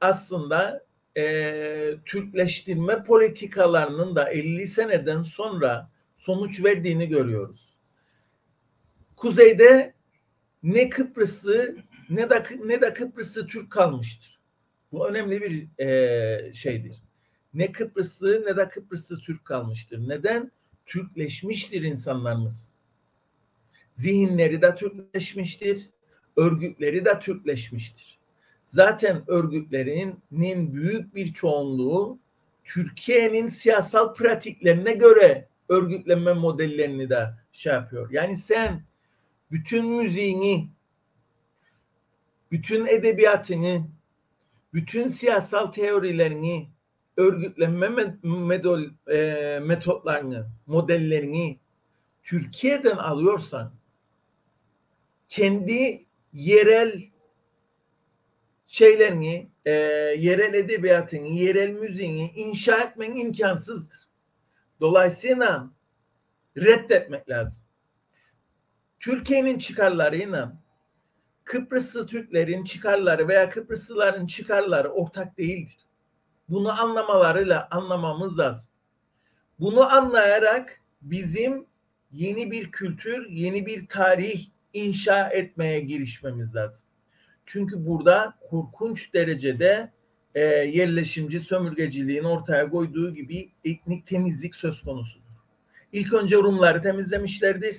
[0.02, 0.84] aslında
[1.17, 7.78] e, Türkleştirme politikalarının da 50 seneden sonra sonuç verdiğini görüyoruz.
[9.15, 9.93] Kuzeyde
[10.63, 11.78] ne Kıbrıs'ı
[12.10, 14.39] ne de ne de Kıbrıs'ı Türk kalmıştır.
[14.91, 17.04] Bu önemli bir e, şeydir.
[17.54, 20.10] Ne Kıbrıs'ı ne de Kıbrıs'ı Türk kalmıştır.
[20.10, 20.52] Neden?
[20.86, 22.74] Türkleşmiştir insanlarımız.
[23.93, 25.89] Zihinleri de Türkleşmiştir,
[26.36, 28.19] örgütleri de Türkleşmiştir.
[28.70, 32.20] Zaten örgütlerinin büyük bir çoğunluğu
[32.64, 38.12] Türkiye'nin siyasal pratiklerine göre örgütlenme modellerini de şey yapıyor.
[38.12, 38.84] Yani sen
[39.52, 40.70] bütün müziğini,
[42.52, 43.88] bütün edebiyatını,
[44.74, 46.70] bütün siyasal teorilerini,
[47.18, 48.18] örgütlenme
[49.12, 51.60] e, metotlarını, modellerini
[52.24, 53.72] Türkiye'den alıyorsan
[55.30, 57.10] kendi yerel
[58.70, 59.72] şeylerini, e,
[60.18, 64.08] yerel edebiyatını, yerel müziğini inşa etmen imkansızdır.
[64.80, 65.70] Dolayısıyla
[66.58, 67.64] reddetmek lazım.
[69.00, 70.58] Türkiye'nin çıkarlarıyla
[71.44, 75.88] Kıbrıslı Türklerin çıkarları veya Kıbrıslıların çıkarları ortak değildir.
[76.50, 78.70] Bunu anlamalarıyla anlamamız lazım.
[79.60, 81.66] Bunu anlayarak bizim
[82.12, 86.88] yeni bir kültür, yeni bir tarih inşa etmeye girişmemiz lazım.
[87.52, 89.92] Çünkü burada korkunç derecede
[90.36, 95.24] e, yerleşimci sömürgeciliğin ortaya koyduğu gibi etnik temizlik söz konusudur.
[95.92, 97.78] İlk önce Rumları temizlemişlerdir.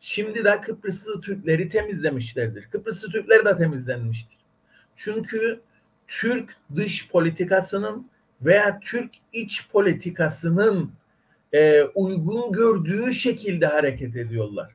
[0.00, 2.70] Şimdi de Kıbrıslı Türkleri temizlemişlerdir.
[2.70, 4.38] Kıbrıslı Türkler de temizlenmiştir.
[4.96, 5.60] Çünkü
[6.08, 8.10] Türk dış politikasının
[8.42, 10.92] veya Türk iç politikasının
[11.52, 14.74] e, uygun gördüğü şekilde hareket ediyorlar.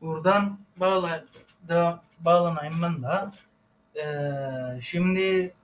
[0.00, 1.24] Buradan bağla,
[1.68, 3.30] da, bağlanayım ben de.
[4.00, 5.54] Ee, şimdi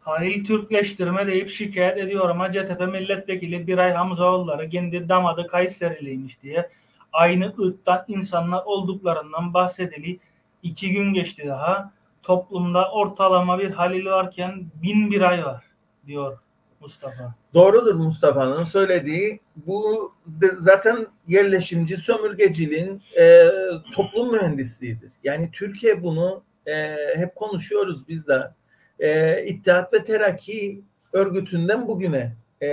[0.00, 2.40] Halil Türkleştirme deyip şikayet ediyorum.
[2.40, 6.70] Hacettepe milletvekili Biray Hamzaoğulları kendi damadı Kayseriliymiş diye
[7.12, 10.18] aynı ırktan insanlar olduklarından bahsedili.
[10.62, 11.92] iki gün geçti daha.
[12.22, 15.64] Toplumda ortalama bir Halil varken bin bir ay var
[16.06, 16.38] diyor
[16.82, 17.34] Mustafa.
[17.54, 19.40] Doğrudur Mustafa'nın söylediği.
[19.56, 20.12] Bu
[20.58, 23.48] zaten yerleşimci sömürgeciliğin e,
[23.92, 25.12] toplum mühendisliğidir.
[25.24, 28.50] Yani Türkiye bunu e, hep konuşuyoruz biz de.
[28.98, 30.80] E, İttihat ve Terakki
[31.12, 32.68] örgütünden bugüne e,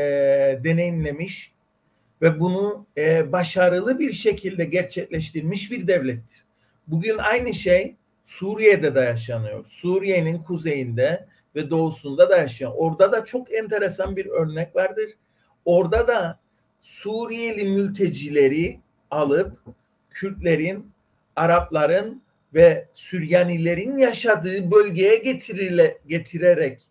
[0.63, 1.53] deneyimlemiş
[2.21, 6.43] ve bunu e, başarılı bir şekilde gerçekleştirmiş bir devlettir.
[6.87, 9.65] Bugün aynı şey Suriye'de de yaşanıyor.
[9.65, 12.73] Suriye'nin kuzeyinde ve doğusunda da yaşayan.
[12.75, 15.09] Orada da çok enteresan bir örnek vardır.
[15.65, 16.39] Orada da
[16.81, 18.79] Suriyeli mültecileri
[19.11, 19.57] alıp
[20.09, 20.91] Kürtlerin,
[21.35, 22.21] Arapların
[22.53, 26.81] ve Süryanilerin yaşadığı bölgeye getirile, getirerek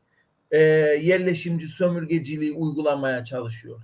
[0.50, 0.58] e,
[1.02, 3.80] yerleşimci sömürgeciliği uygulamaya çalışıyor.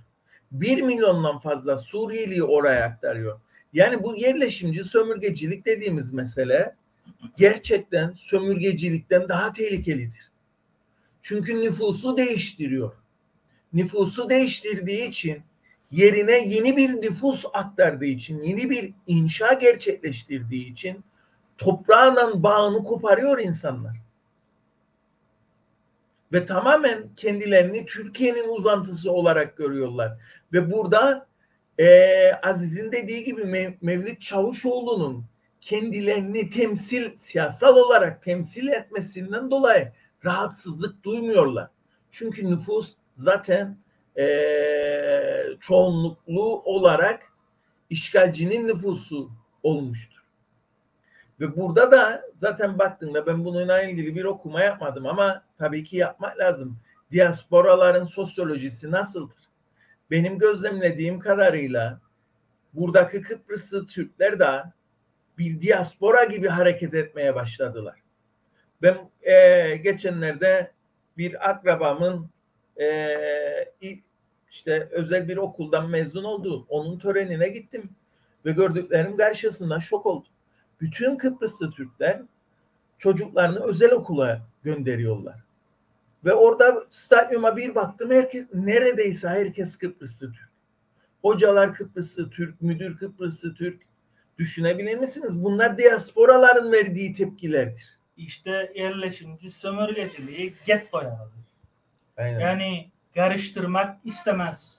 [0.51, 3.39] Bir milyondan fazla Suriyeliyi oraya aktarıyor.
[3.73, 6.75] Yani bu yerleşimci sömürgecilik dediğimiz mesele
[7.37, 10.24] gerçekten sömürgecilikten daha tehlikelidir.
[11.27, 12.91] Çünkü nüfusu değiştiriyor.
[13.73, 15.41] Nüfusu değiştirdiği için
[15.91, 21.03] yerine yeni bir nüfus aktardığı için, yeni bir inşa gerçekleştirdiği için
[21.57, 23.95] toprağla bağını koparıyor insanlar.
[26.33, 30.11] Ve tamamen kendilerini Türkiye'nin uzantısı olarak görüyorlar.
[30.53, 31.27] Ve burada
[31.79, 35.25] e, Aziz'in dediği gibi Mev Mevlüt Çavuşoğlu'nun
[35.61, 39.91] kendilerini temsil, siyasal olarak temsil etmesinden dolayı
[40.25, 41.69] rahatsızlık duymuyorlar.
[42.11, 43.77] Çünkü nüfus zaten
[44.17, 47.31] eee çoğunluklu olarak
[47.89, 49.31] işgalcinin nüfusu
[49.63, 50.25] olmuştur.
[51.39, 56.39] Ve burada da zaten baktığında ben bununla ilgili bir okuma yapmadım ama tabii ki yapmak
[56.39, 56.77] lazım.
[57.11, 59.49] Diasporaların sosyolojisi nasıldır?
[60.11, 62.01] Benim gözlemlediğim kadarıyla
[62.73, 64.63] buradaki Kıbrıslı Türkler de
[65.37, 68.04] bir diaspora gibi hareket etmeye başladılar.
[68.85, 70.71] Ben e, geçenlerde
[71.17, 72.29] bir akrabamın
[72.81, 73.95] e,
[74.49, 76.65] işte özel bir okuldan mezun oldu.
[76.69, 77.89] Onun törenine gittim
[78.45, 80.31] ve gördüklerim karşısında şok oldum.
[80.81, 82.21] Bütün Kıbrıslı Türkler
[82.97, 85.43] çocuklarını özel okula gönderiyorlar.
[86.25, 90.49] Ve orada stadyuma bir baktım herkes neredeyse herkes Kıbrıslı Türk.
[91.21, 93.81] Hocalar Kıbrıslı Türk, müdür Kıbrıslı Türk.
[94.37, 95.43] Düşünebilir misiniz?
[95.43, 97.94] Bunlar diasporaların verdiği tepkilerdir.
[98.17, 101.39] İşte yerleşimci sömürgeciliği getto yaradır.
[102.17, 102.39] Aynen.
[102.39, 104.75] Yani karıştırmak istemez.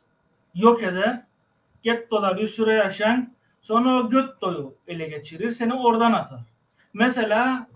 [0.55, 1.23] Yok eder.
[1.83, 5.53] Gettoda bir süre yaşayan sonra o gettoyu ele geçirir.
[5.53, 6.41] Seni oradan atar.
[6.95, 7.69] Mesela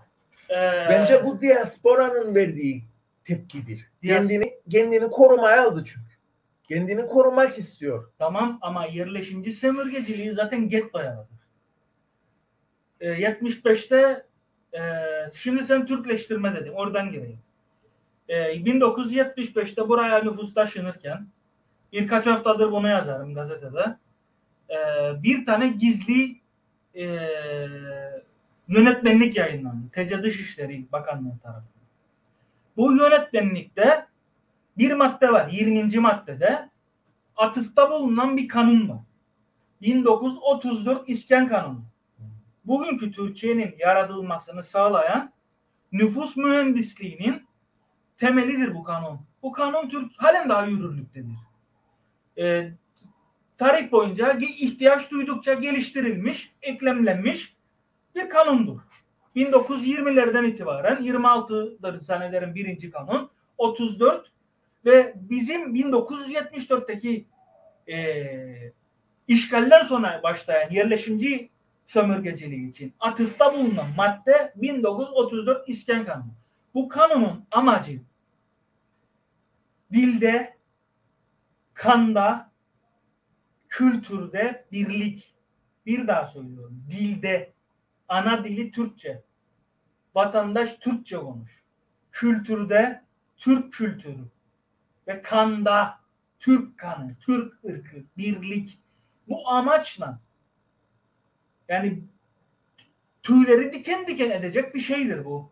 [0.49, 2.83] eee, Bence bu diasporanın verdiği
[3.25, 3.87] tepkidir.
[4.03, 6.11] Dias- Kendini kendini korumaya aldı çünkü.
[6.63, 8.11] Kendini korumak istiyor.
[8.19, 11.37] Tamam ama yerleşimci sömürgeciliği zaten getto yaradır.
[12.99, 14.25] Ee, 75'te
[14.73, 14.81] e,
[15.33, 16.71] şimdi sen Türkleştirme dedin.
[16.71, 17.39] Oradan gireyim.
[18.31, 21.27] Ee, 1975'te buraya nüfus taşınırken
[21.93, 23.95] birkaç haftadır bunu yazarım gazetede.
[24.69, 24.75] Ee,
[25.23, 26.41] bir tane gizli
[26.95, 27.05] e,
[28.67, 29.89] yönetmenlik yayınlandı.
[29.91, 31.65] TC Dışişleri Bakanlığı tarafından.
[32.77, 34.05] Bu yönetmenlikte
[34.77, 35.49] bir madde var.
[35.51, 35.99] 20.
[35.99, 36.69] maddede
[37.35, 38.99] atıfta bulunan bir kanun var.
[39.81, 41.81] 1934 İskan Kanunu.
[42.65, 45.33] Bugünkü Türkiye'nin yaratılmasını sağlayan
[45.91, 47.47] nüfus mühendisliğinin
[48.17, 49.19] temelidir bu kanun.
[49.43, 51.35] Bu kanun Türk halen daha yürürlüktedir.
[52.37, 52.71] Ee,
[53.57, 57.55] tarih boyunca ihtiyaç duydukça geliştirilmiş, eklemlenmiş
[58.15, 58.79] bir kanundur.
[59.35, 64.31] 1920'lerden itibaren 26'dır zannederim birinci kanun, 34
[64.85, 67.25] ve bizim 1974'teki
[67.87, 68.73] eee
[69.27, 71.49] işgalden sonra başlayan yerleşimci
[71.87, 76.33] sömürgeciliği için atıfta bulunan madde 1934 İskan Kanunu.
[76.73, 78.01] Bu kanunun amacı
[79.91, 80.57] dilde,
[81.73, 82.51] kanda,
[83.69, 85.33] kültürde birlik.
[85.85, 86.83] Bir daha söylüyorum.
[86.91, 87.53] Dilde,
[88.07, 89.23] ana dili Türkçe.
[90.15, 91.63] Vatandaş Türkçe konuş.
[92.11, 93.01] Kültürde
[93.37, 94.25] Türk kültürü
[95.07, 95.99] ve kanda
[96.39, 98.79] Türk kanı, Türk ırkı, birlik.
[99.27, 100.19] Bu amaçla
[101.71, 102.03] yani
[103.23, 105.51] tüyleri diken diken edecek bir şeydir bu.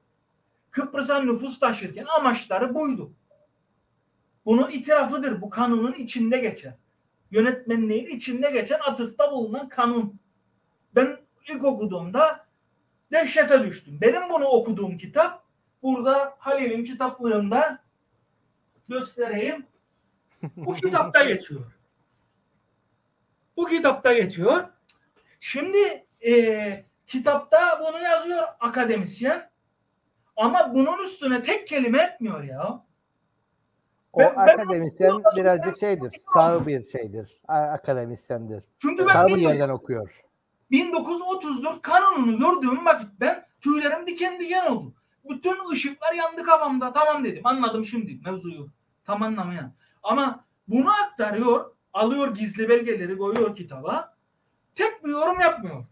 [0.72, 3.14] Kıbrıs'a nüfus taşırken amaçları buydu.
[4.46, 5.42] Bunun itirafıdır.
[5.42, 6.78] Bu kanunun içinde geçen.
[7.32, 10.20] Yönetmenliğin içinde geçen atıfta bulunan kanun.
[10.96, 11.18] Ben
[11.50, 12.48] ilk okuduğumda
[13.12, 13.98] dehşete düştüm.
[14.02, 15.44] Benim bunu okuduğum kitap
[15.84, 17.84] burada Halil'in kitaplığında
[18.90, 19.66] göstereyim.
[20.56, 21.72] Bu kitapta geçiyor.
[23.58, 24.70] Bu kitapta geçiyor.
[25.40, 29.50] Şimdi e, kitapta bunu yazıyor akademisyen.
[30.38, 32.84] Ama bunun üstüne tek kelime etmiyor ya.
[34.14, 36.22] O Ben- ben- akademisyen birazcık şeydir.
[36.34, 37.42] Sağ bir şeydir.
[37.48, 38.64] Akademisyendir.
[38.78, 40.10] Çünkü ben Sağ bir yerden okuyor.
[40.72, 44.94] 1934 kanununu gördüğüm vakit ben tüylerim diken diken oldu.
[45.30, 46.92] Bütün ışıklar yandı kafamda.
[46.92, 47.42] Tamam dedim.
[47.44, 48.68] Anladım şimdi mevzuyu.
[49.06, 49.74] Tam anlamayan.
[50.04, 51.72] Ama bunu aktarıyor.
[51.94, 54.16] Alıyor gizli belgeleri koyuyor kitaba.
[54.76, 55.86] Tek bir yorum yapmıyor.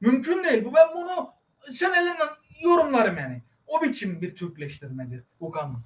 [0.00, 0.64] Mümkün değil.
[0.64, 1.32] Bu ben bunu
[1.72, 2.24] senelerle
[2.60, 3.42] yorumlarım yani.
[3.66, 5.84] O biçim bir Türkleştirmedir bu kanun.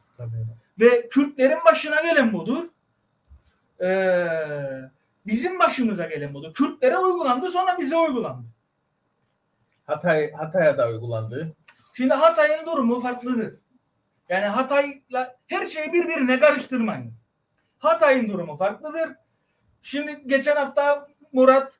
[0.80, 2.68] Ve Kürtlerin başına gelen budur.
[3.80, 4.90] Ee,
[5.26, 6.54] bizim başımıza gelen budur.
[6.54, 8.46] Kürtlere uygulandı sonra bize uygulandı.
[9.86, 11.56] Hatay Hatay'a da uygulandı.
[11.92, 13.54] Şimdi Hatay'ın durumu farklıdır.
[14.28, 17.12] Yani Hatay'la her şeyi birbirine karıştırmayın.
[17.78, 19.10] Hatay'ın durumu farklıdır.
[19.82, 21.78] Şimdi geçen hafta Murat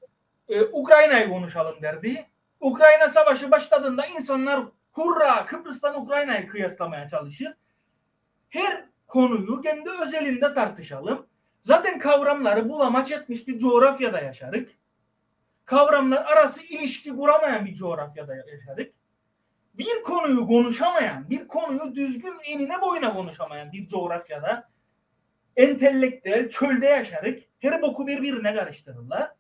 [0.48, 2.26] e, Ukrayna'yı konuşalım derdi.
[2.60, 7.54] Ukrayna savaşı başladığında insanlar hurra Kıbrıs'tan Ukrayna'yı kıyaslamaya çalışır.
[8.48, 11.26] Her konuyu kendi özelinde tartışalım.
[11.60, 14.70] Zaten kavramları bulamaç etmiş bir coğrafyada yaşarık.
[15.64, 18.92] Kavramlar arası ilişki kuramayan bir coğrafyada yaşarık
[19.74, 24.68] bir konuyu konuşamayan, bir konuyu düzgün enine boyuna konuşamayan bir coğrafyada
[25.56, 27.42] entelektüel çölde yaşarık.
[27.58, 29.30] Her boku birbirine karıştırırlar.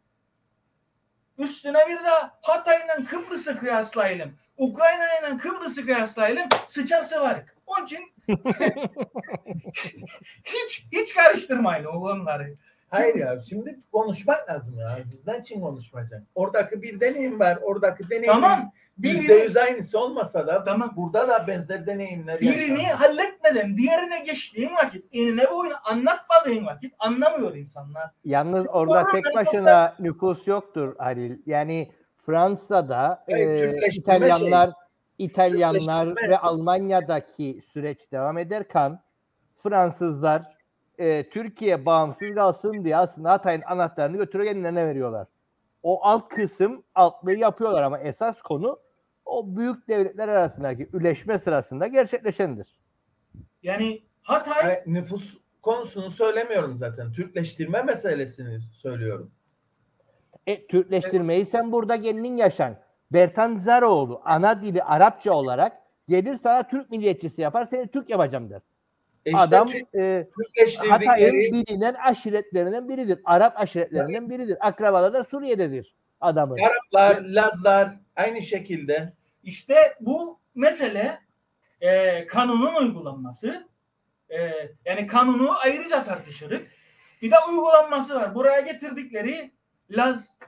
[1.42, 4.34] Üstüne bir de Hatay'la Kıbrıs'ı kıyaslayalım.
[4.56, 6.48] Ukrayna'yla Kıbrıs'ı kıyaslayalım.
[6.66, 7.56] Sıçar sıvarık.
[7.66, 8.12] Onun için
[10.44, 12.56] hiç hiç karıştırmayın o konuları.
[12.88, 14.96] Hayır ya şimdi konuşmak lazım ya.
[15.04, 16.22] Siz ne için konuşmayacak?
[16.34, 17.58] Oradaki bir deneyim var.
[17.62, 18.72] Oradaki deneyim Tamam.
[19.02, 20.92] Yüzde yüz aynısı olmasa da Tamam.
[20.96, 22.96] burada da benzer deneyimler birini yaşanıyor.
[22.96, 28.10] halletmeden diğerine geçtiğin vakit, enine boyuna anlatmadığın vakit anlamıyor insanlar.
[28.24, 31.38] Yalnız orada Sonra tek başına nüfus yoktur Halil.
[31.46, 31.92] Yani
[32.26, 34.70] Fransa'da Evet, e, İtalyanlar
[35.18, 36.30] İtalyanlar Türkleştirme.
[36.30, 38.98] ve Almanya'daki süreç devam ederken
[39.62, 40.42] Fransızlar
[40.98, 45.26] e, Türkiye bağımsız kalsın diye aslında Hatay'ın anahtarını götürüp kendilerine veriyorlar.
[45.82, 48.78] O alt kısım altlığı yapıyorlar ama esas konu
[49.32, 52.76] o büyük devletler arasındaki üleşme sırasında gerçekleşendir.
[53.62, 57.12] Yani Hatay Hayır, nüfus konusunu söylemiyorum zaten.
[57.12, 59.30] Türkleştirme meselesini söylüyorum.
[60.46, 62.76] E, Türkleştirmeyi sen burada kendin yaşan.
[63.12, 65.72] Bertan Zaroğlu ana dili Arapça olarak
[66.08, 68.60] gelir sana Türk milliyetçisi yapar seni Türk yapacağım der.
[69.26, 70.28] E işte Adam Türk- e,
[70.88, 73.20] Hatay'ın bilinen aşiretlerinden biridir.
[73.24, 74.56] Arap aşiretlerinden biridir.
[74.60, 76.58] Akrabaları da Suriye'dedir adamın.
[76.58, 79.12] Araplar, Lazlar aynı şekilde.
[79.42, 81.20] İşte bu mesele
[81.80, 83.68] e, kanunun uygulanması.
[84.30, 84.52] E,
[84.84, 86.62] yani kanunu ayrıca tartışırız.
[87.22, 88.34] Bir de uygulanması var.
[88.34, 89.52] Buraya getirdikleri
[89.90, 90.38] Laz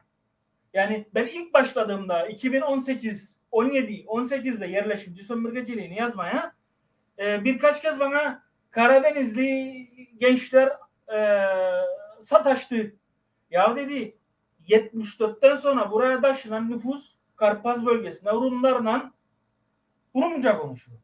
[0.74, 6.52] yani ben ilk başladığımda 2018 17 18'de yerleşimci sömürgeciliğini yazmaya
[7.18, 9.88] e, birkaç kez bana Karadenizli
[10.18, 10.72] gençler
[11.14, 11.48] e,
[12.22, 12.94] sataştı.
[13.50, 14.18] Ya dedi
[14.68, 19.12] 74'ten sonra buraya taşınan nüfus Karpaz bölgesinde Rumlarla
[20.16, 20.98] Rumca konuşuyor.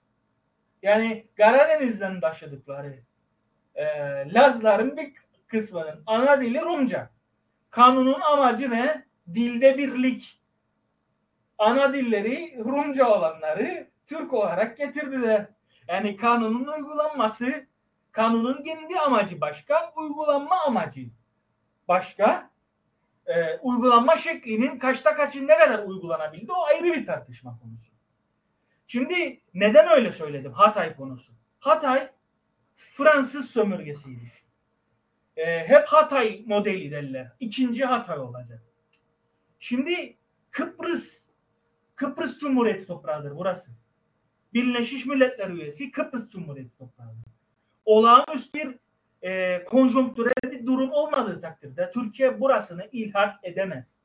[0.83, 3.03] Yani Karadeniz'den taşıdıkları
[3.75, 3.85] e,
[4.35, 5.13] Lazların bir
[5.47, 7.11] kısmının ana dili Rumca.
[7.71, 9.05] Kanunun amacı ne?
[9.35, 10.41] Dilde birlik.
[11.59, 15.47] Ana dilleri Rumca olanları Türk olarak getirdiler.
[15.89, 17.67] Yani kanunun uygulanması,
[18.13, 21.09] kanunun kendi amacı başka, uygulanma amacı
[21.89, 22.51] başka.
[23.31, 27.93] Ee, uygulanma şeklinin kaçta kaçın ne kadar uygulanabildi o ayrı bir tartışma konusu.
[28.87, 31.33] Şimdi neden öyle söyledim Hatay konusu?
[31.59, 32.11] Hatay
[32.77, 34.33] Fransız sömürgesiydi.
[35.37, 37.33] Ee, hep Hatay modeli derler.
[37.41, 38.63] İkinci Hatay olacak.
[39.59, 40.17] Şimdi
[40.51, 41.25] Kıbrıs
[41.95, 43.71] Kıbrıs Cumhuriyeti toprağıdır burası.
[44.55, 47.31] Birleşmiş Milletler üyesi Kıbrıs Cumhuriyeti toprağıdır.
[47.85, 48.79] Olağanüstü bir
[49.23, 53.97] e, konjonktürel bir durum olmadığı takdirde Türkiye burasını ilhak edemez.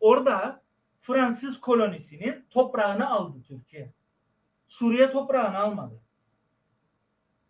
[0.00, 0.62] Orada
[1.00, 3.92] Fransız kolonisinin toprağını aldı Türkiye.
[4.68, 6.00] Suriye toprağını almadı.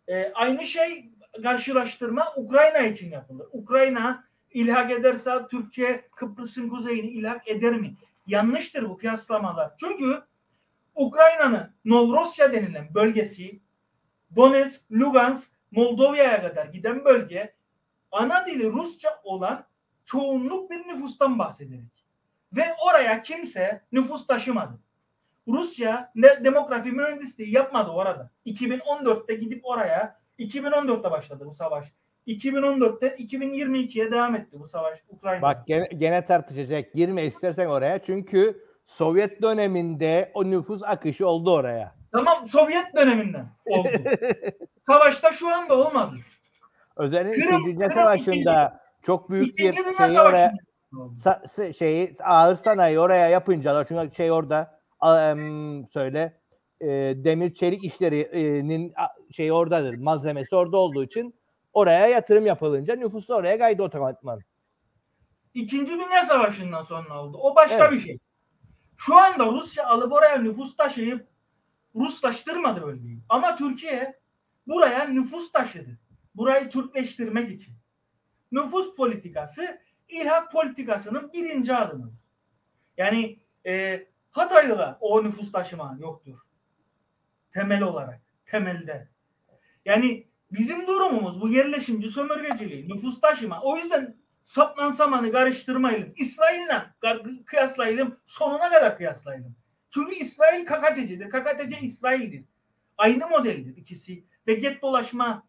[0.07, 1.09] E, aynı şey
[1.43, 3.47] karşılaştırma Ukrayna için yapılır.
[3.51, 7.95] Ukrayna ilhak ederse Türkiye Kıbrıs'ın kuzeyini ilhak eder mi?
[8.27, 9.71] Yanlıştır bu kıyaslamalar.
[9.79, 10.23] Çünkü
[10.95, 13.59] Ukrayna'nın Novrosya denilen bölgesi
[14.35, 17.53] Donetsk, Lugansk, Moldova'ya kadar giden bölge
[18.11, 19.65] ana dili Rusça olan
[20.05, 22.05] çoğunluk bir nüfustan bahsederek.
[22.53, 24.79] Ve oraya kimse nüfus taşımadı.
[25.47, 28.29] Rusya ne demografi mühendisliği yapmadı orada.
[28.45, 31.87] 2014'te gidip oraya 2014'te başladı bu savaş.
[32.27, 35.41] 2014'te 2022'ye devam etti bu savaş Ukrayna.
[35.41, 36.93] Bak gene, gene tartışacak.
[36.93, 37.99] Girme istersen oraya.
[37.99, 41.95] Çünkü Sovyet döneminde o nüfus akışı oldu oraya.
[42.11, 43.89] Tamam Sovyet döneminden oldu.
[44.87, 46.15] Savaşta şu anda olmadı.
[46.97, 50.53] Özellikle Kırım- Dünya Kırım Savaşı'nda çok büyük bir şeyi oraya
[50.93, 56.37] sa- şeyi ağır sanayi oraya yapınca da çünkü şey orada em, söyle
[56.81, 58.93] e, demir çelik işlerinin
[59.31, 61.35] şey oradadır malzemesi orada olduğu için
[61.73, 64.39] oraya yatırım yapılınca nüfus oraya kaydı otomatikman.
[65.53, 67.37] İkinci Dünya Savaşı'ndan sonra oldu.
[67.41, 67.91] O başka Evet.
[67.91, 68.17] bir şey.
[68.97, 71.27] Şu anda Rusya alıp oraya nüfus taşıyıp
[71.95, 73.19] Ruslaştırmadı bölgeyi.
[73.29, 74.19] Ama Türkiye
[74.67, 75.97] buraya nüfus taşıdı.
[76.35, 77.73] Burayı Türkleştirmek için.
[78.51, 82.19] Nüfus politikası ilhak politikasının birinci adımıdır.
[82.97, 86.39] Yani e, Hatay'da da o nüfus taşıma yoktur.
[87.53, 88.21] Temel olarak.
[88.45, 89.07] Temelde.
[89.85, 93.61] Yani bizim durumumuz bu yerleşimci sömürgeciliği, nüfus taşıma.
[93.61, 96.13] O yüzden saplan samanı karıştırmayalım.
[96.15, 96.81] İsrail'le
[97.45, 98.17] kıyaslayalım.
[98.25, 99.55] Sonuna kadar kıyaslayalım.
[99.93, 101.29] Çünkü İsrail KKTC'dir.
[101.29, 102.43] KKTC İsrail'dir.
[102.97, 104.23] Aynı modeldir ikisi.
[104.47, 105.47] Ve get dolaşma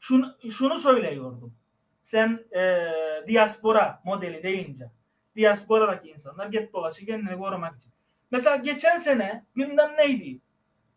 [0.00, 1.54] şunu, şunu söylüyordum.
[2.02, 2.82] Sen e,
[3.28, 4.90] diaspora modeli deyince
[5.36, 7.92] diasporadaki insanlar get dolaşı kendini korumak için.
[8.30, 10.40] Mesela geçen sene gündem neydi?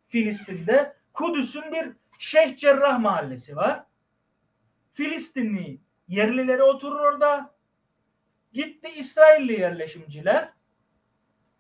[0.07, 3.84] Filistin'de Kudüs'ün bir Şeyh Cerrah mahallesi var.
[4.93, 7.55] Filistinli yerlileri oturur orada.
[8.53, 10.53] Gitti İsrailli yerleşimciler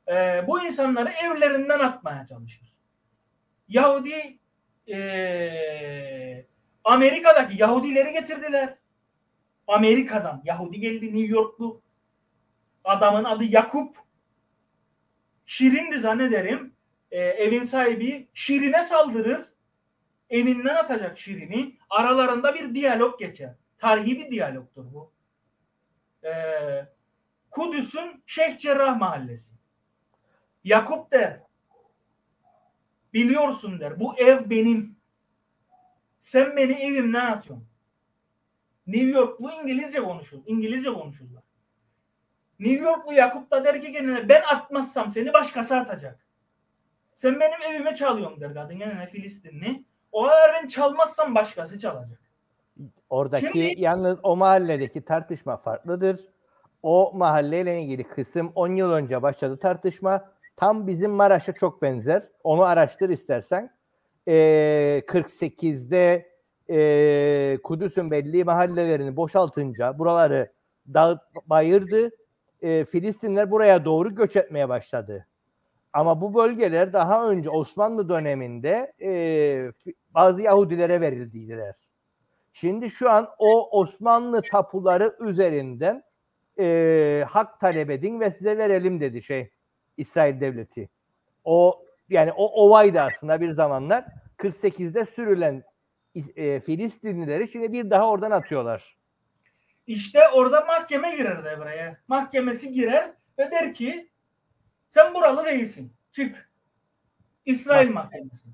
[0.09, 2.73] e, bu insanları evlerinden atmaya çalışır.
[3.67, 4.39] Yahudi
[4.87, 6.45] eee,
[6.83, 8.77] Amerika'daki Yahudileri getirdiler.
[9.67, 11.81] Amerika'dan Yahudi geldi New Yorklu.
[12.83, 13.97] Adamın adı Yakup.
[15.45, 16.73] Şirin'di zannederim.
[17.11, 19.45] Ee, evin sahibi Şirin'e saldırır.
[20.29, 21.77] Evinden atacak Şirin'i.
[21.89, 23.55] Aralarında bir diyalog geçer.
[23.77, 25.11] Tarihi bir diyalogtur bu.
[26.23, 26.85] Ee,
[27.51, 29.51] Kudüs'ün Şeyh Cerrah mahallesi.
[30.63, 31.39] Yakup der.
[33.13, 33.99] Biliyorsun der.
[33.99, 34.95] Bu ev benim.
[36.17, 37.67] Sen beni evimden atıyorsun.
[38.87, 40.39] New Yorklu İngilizce konuşur.
[40.45, 41.43] İngilizce konuşurlar.
[42.59, 46.19] New Yorklu Yakup da der ki kendine ben atmazsam seni başkası atacak.
[47.13, 49.83] Sen benim evime çalıyorsun der kadın kendine Filistinli.
[50.11, 52.19] O eğer ben çalmazsam başkası çalacak.
[53.09, 56.19] Oradaki Şimdi- yalnız o mahalledeki tartışma farklıdır.
[56.83, 60.31] O mahalleyle ilgili kısım 10 yıl önce başladı tartışma.
[60.59, 62.23] Tam bizim Maraş'a çok benzer.
[62.43, 63.71] Onu araştır istersen.
[64.27, 66.29] Ee, 48'de
[66.69, 70.51] ee, Kudüs'ün belli mahallelerini boşaltınca buraları
[70.93, 72.09] dağıt bayırdı.
[72.61, 75.27] Ee, Filistinler buraya doğru göç etmeye başladı.
[75.93, 81.75] Ama bu bölgeler daha önce Osmanlı döneminde fi- bazı Yahudilere verildiydiler.
[82.53, 86.03] Şimdi şu an o Osmanlı tapuları üzerinden
[86.59, 89.51] e, hak talep edin ve size verelim dedi şey
[89.99, 90.89] İsrail devleti.
[91.43, 94.05] O yani o ovaydı aslında bir zamanlar
[94.37, 95.63] 48'de sürülen
[96.35, 98.97] e, Filistinlileri şimdi bir daha oradan atıyorlar.
[99.87, 101.97] İşte orada mahkeme girer devreye.
[102.07, 104.09] Mahkemesi girer ve der ki
[104.89, 105.93] sen buralı değilsin.
[106.11, 106.49] Çık.
[107.45, 108.49] İsrail Bak- mahkemesi.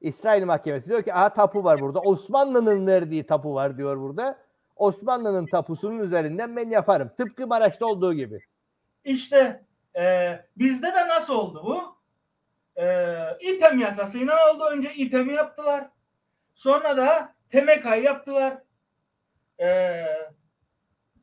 [0.00, 2.00] İsrail mahkemesi diyor ki aha tapu var burada.
[2.00, 4.38] Osmanlı'nın verdiği tapu var diyor burada.
[4.76, 7.10] Osmanlı'nın tapusunun üzerinden ben yaparım.
[7.16, 8.40] Tıpkı Maraş'ta olduğu gibi.
[9.04, 9.65] İşte
[9.96, 11.96] e, bizde de nasıl oldu bu?
[12.82, 12.86] E,
[13.40, 14.64] İTEM yasasıyla oldu.
[14.64, 15.90] Önce İTEM'i yaptılar.
[16.54, 18.58] Sonra da TEMEKA'yı yaptılar.
[19.60, 20.04] E,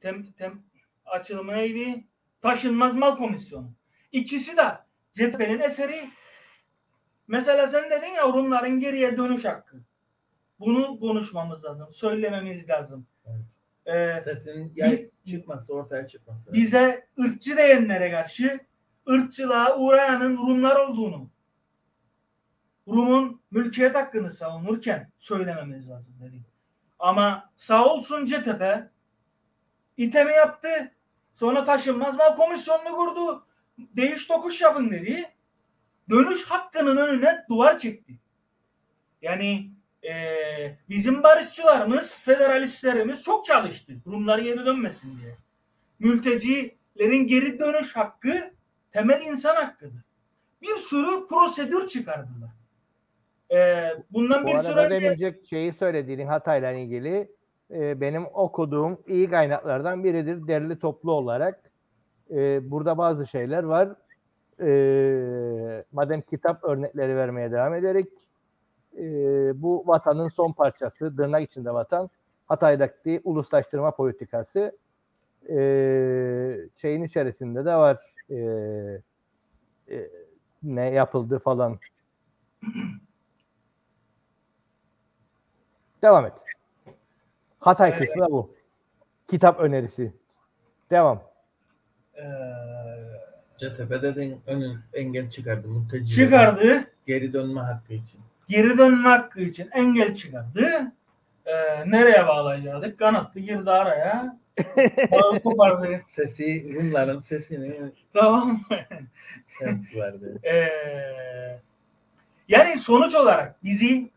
[0.01, 0.63] tem, tem,
[1.05, 2.07] açılımı neydi?
[2.41, 3.73] Taşınmaz Mal Komisyonu.
[4.11, 4.63] İkisi de
[5.13, 6.03] CHP'nin eseri.
[7.27, 9.77] Mesela sen dedin ya Rumların geriye dönüş hakkı.
[10.59, 11.89] Bunu konuşmamız lazım.
[11.91, 13.07] Söylememiz lazım.
[13.85, 16.53] E, Sesin yay çıkması, ortaya çıkması.
[16.53, 18.59] bize ırkçı diyenlere karşı
[19.09, 21.29] ırkçılığa uğrayanın Rumlar olduğunu
[22.87, 26.45] Rum'un mülkiyet hakkını savunurken söylememiz lazım dedik.
[26.99, 28.63] Ama sağ olsun CTP
[29.97, 30.91] itemi yaptı.
[31.33, 33.45] Sonra taşınmaz mal komisyonunu kurdu.
[33.77, 35.31] Değiş tokuş yapın dedi.
[36.09, 38.19] Dönüş hakkının önüne duvar çekti.
[39.21, 39.69] Yani
[40.03, 43.93] eee, bizim barışçılarımız, federalistlerimiz çok çalıştı.
[44.07, 45.35] Rumlar geri dönmesin diye.
[45.99, 48.51] Mültecilerin geri dönüş hakkı
[48.91, 50.01] temel insan hakkıdır.
[50.61, 52.49] Bir sürü prosedür çıkardılar.
[53.51, 57.31] Eee, bundan Bu bir süre arada önce demince şeyi söylediğin Hatay'la ilgili
[57.71, 61.71] e, benim okuduğum iyi kaynaklardan biridir derli toplu olarak.
[62.31, 63.89] E, burada bazı şeyler var.
[64.61, 68.07] E, madem kitap örnekleri vermeye devam ederek
[68.97, 69.03] e,
[69.61, 72.09] bu vatanın son parçası, tırnak içinde vatan,
[72.47, 74.77] Hatay'daki uluslaştırma politikası
[75.49, 75.55] e,
[76.81, 78.13] şeyin içerisinde de var.
[78.29, 78.35] E,
[79.89, 80.09] e,
[80.63, 81.79] ne yapıldı falan.
[86.01, 86.33] Devam et.
[87.59, 87.99] Hatay Evet.
[88.07, 88.51] kısmı bu.
[89.27, 90.13] Kitap önerisi.
[90.91, 91.21] Devam.
[92.17, 92.23] eee,
[93.57, 95.67] CTP dedin önün engel çıkardı.
[95.67, 96.87] Mülteci çıkardı.
[97.07, 98.19] Geri dönme hakkı için.
[98.53, 100.91] Geri dönme hakkı için engel çıkardı.
[101.45, 101.53] Ee,
[101.91, 102.99] nereye bağlayacaktık?
[102.99, 104.37] Kanatlı girdi araya.
[105.11, 106.01] Bağı kopardı.
[106.05, 108.59] Sesi, Rumların sesini Tamam mı?
[109.61, 110.39] yaptılardı.
[110.43, 110.69] Ee,
[112.47, 114.09] yani sonuç olarak bizi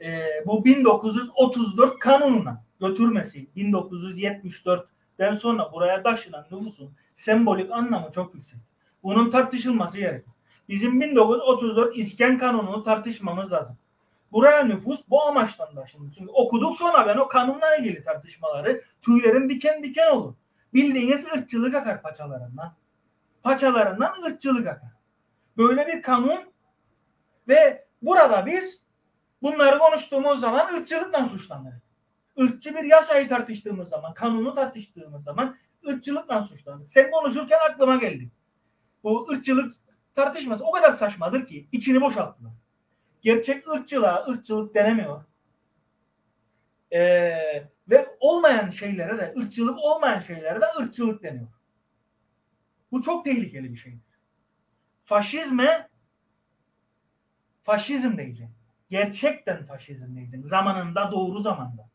[0.00, 8.58] e, bu 1934 kanununa götürmesi 1974'ten sonra buraya taşınan nüfusun sembolik anlamı çok yüksek.
[9.02, 10.33] Bunun tartışılması gerekir.
[10.68, 13.76] Bizim 1934 İskan Kanunu'nu tartışmamız lazım.
[14.32, 16.10] Buraya nüfus bu amaçtan taşındı.
[16.18, 20.34] Çünkü okuduk sonra ben o kanunla ilgili tartışmaları tüylerim diken diken olur.
[20.74, 22.74] Bildiğiniz ırkçılık akar paçalarından.
[23.42, 24.90] Paçalarından ırkçılık akar.
[25.56, 26.40] Böyle bir kanun
[27.48, 28.82] ve burada biz
[29.42, 31.82] bunları konuştuğumuz zaman ırkçılıkla suçlanırız.
[32.36, 35.56] Irkçı bir yasayı tartıştığımız zaman, kanunu tartıştığımız zaman
[35.88, 36.92] ırkçılıkla suçlanırız.
[36.92, 38.30] Sen konuşurken aklıma geldi.
[39.04, 39.72] Bu ırkçılık
[40.14, 42.52] tartışması o kadar saçmadır ki içini boşalttılar.
[43.22, 45.24] Gerçek ırkçılığa ırkçılık denemiyor.
[46.92, 51.48] Ee, ve olmayan şeylere de ırkçılık olmayan şeylere de ırkçılık deniyor.
[52.92, 54.18] Bu çok tehlikeli bir şeydir.
[55.04, 55.88] Faşizme
[57.62, 58.54] faşizm diyeceğim.
[58.90, 60.48] gerçekten faşizm diyeceksin.
[60.48, 61.88] Zamanında doğru zamanda.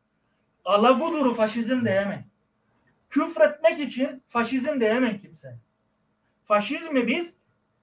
[0.65, 2.26] Alaguduru faşizm diyemem.
[3.09, 5.57] Küfretmek için faşizm diyemem kimse.
[6.45, 7.39] Faşizmi biz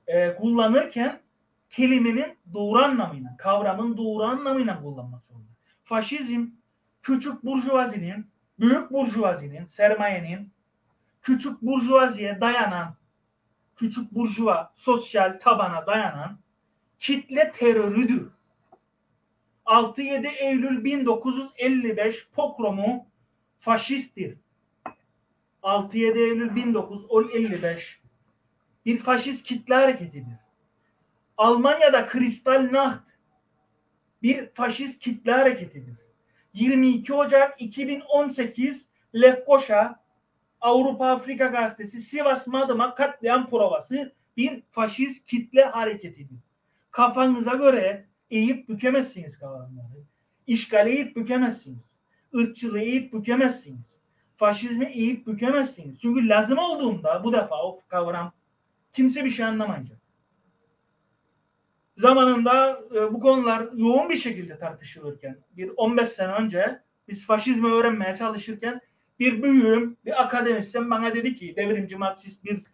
[0.07, 1.21] e, kullanırken
[1.71, 5.51] kelimenin doğru anlamıyla, kavramın doğru anlamıyla kullanmak zorunda.
[5.85, 6.47] Faşizm
[7.03, 8.27] küçük burjuvazinin,
[8.61, 10.51] büyük burjuvazinin, sermayenin
[11.23, 12.97] küçük burjuvaziye dayanan,
[13.77, 16.39] küçük burjuva sosyal tabana dayanan
[16.99, 18.31] kitle terörüdür.
[19.67, 23.07] 6-7 Eylül 1955 pogromu
[23.59, 24.37] faşisttir.
[25.63, 28.01] 6-7 Eylül 1955
[28.87, 30.37] bir faşist kitle hareketidir.
[31.37, 33.05] Almanya'da Kristallnacht
[34.22, 35.95] bir faşist kitle hareketidir.
[36.55, 40.01] 22 Ocak 2018 Lefkoşa
[40.61, 46.39] Avrupa Afrika Gazetesi Sivas Madımak katliam provası bir faşist kitle hareketidir.
[46.91, 50.05] Kafanıza göre eğip bükemezsiniz kavramları.
[50.47, 51.93] İşgali eğip bükemezsiniz.
[52.32, 53.97] Irkçılığı eğip bükemezsiniz.
[54.37, 56.01] Faşizmi eğip bükemezsiniz.
[56.01, 58.32] Çünkü lazım olduğunda bu defa o kavram
[58.93, 59.99] kimse bir şey anlamayacak.
[61.97, 68.16] Zamanında e, bu konular yoğun bir şekilde tartışılırken bir 15 sene önce biz faşizmi öğrenmeye
[68.16, 68.80] çalışırken
[69.18, 72.64] bir büyüğüm, bir akademisyen bana dedi ki devrimci Marksist bir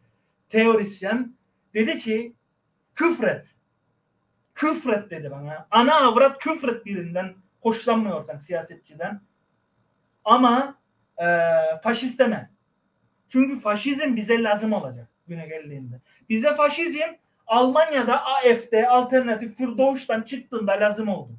[0.48, 1.36] teorisyen
[1.74, 2.36] dedi ki
[2.94, 3.46] küfret.
[4.54, 5.66] Küfret dedi bana.
[5.70, 9.20] Ana avrat küfret birinden hoşlanmıyorsan siyasetçiden.
[10.24, 10.78] Ama
[11.18, 11.26] e,
[11.82, 12.50] faşist deme.
[13.28, 16.00] Çünkü faşizm bize lazım olacak güne geldiğinde.
[16.28, 17.08] Bize faşizm
[17.46, 21.32] Almanya'da AFD alternatif für Deutschland çıktığında lazım oldu.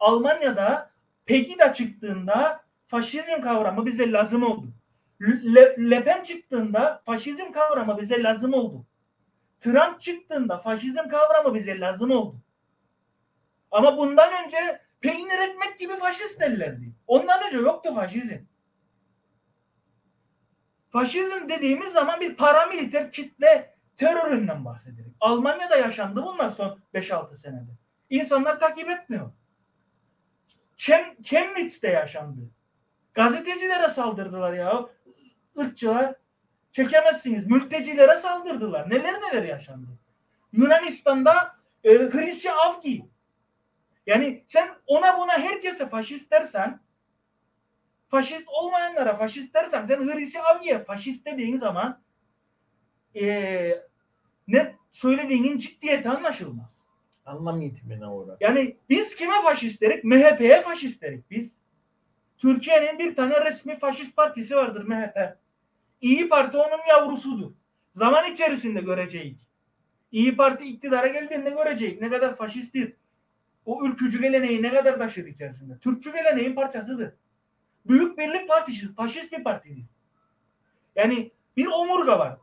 [0.00, 0.90] Almanya'da
[1.26, 4.66] Pegida çıktığında faşizm kavramı bize lazım oldu.
[5.20, 8.86] Le, Le Pen çıktığında faşizm kavramı bize lazım oldu.
[9.60, 12.36] Trump çıktığında faşizm kavramı bize lazım oldu.
[13.70, 16.92] Ama bundan önce peynir ekmek gibi faşist derlerdi.
[17.06, 18.38] Ondan önce yoktu faşizm.
[20.98, 25.14] Faşizm dediğimiz zaman bir paramiliter kitle teröründen bahsediyoruz.
[25.20, 27.70] Almanya'da yaşandı bunlar son 5-6 senede.
[28.10, 29.32] İnsanlar takip etmiyor.
[30.76, 32.40] Kem, Chemnitz'te yaşandı.
[33.14, 34.86] Gazetecilere saldırdılar ya.
[35.56, 36.14] Irkçılar.
[36.72, 37.46] Çekemezsiniz.
[37.46, 38.90] Mültecilere saldırdılar.
[38.90, 39.88] Neler neler yaşandı.
[40.52, 43.04] Yunanistan'da e, Hristi Avgi.
[44.06, 46.80] Yani sen ona buna herkese faşist dersen
[48.08, 52.00] faşist olmayanlara faşist dersen sen Hristi Avgi'ye faşist dediğin zaman
[53.14, 53.24] e,
[54.48, 56.78] ne söylediğinin ciddiyeti anlaşılmaz.
[57.26, 58.36] Anlam yitimine uğrar.
[58.40, 60.04] Yani biz kime faşist derik?
[60.04, 61.58] MHP'ye faşist derik biz.
[62.38, 65.38] Türkiye'nin bir tane resmi faşist partisi vardır MHP.
[66.00, 67.52] İyi Parti onun yavrusudur.
[67.92, 69.36] Zaman içerisinde göreceğiz.
[70.12, 72.92] İyi Parti iktidara geldiğinde göreceğiz ne kadar faşisttir.
[73.64, 75.78] O ülkücü geleneği ne kadar taşır içerisinde.
[75.78, 77.12] Türkçü geleneğin parçasıdır.
[77.86, 79.84] Büyük Birlik Partisi faşist bir partidir.
[80.96, 82.36] Yani bir omurga var.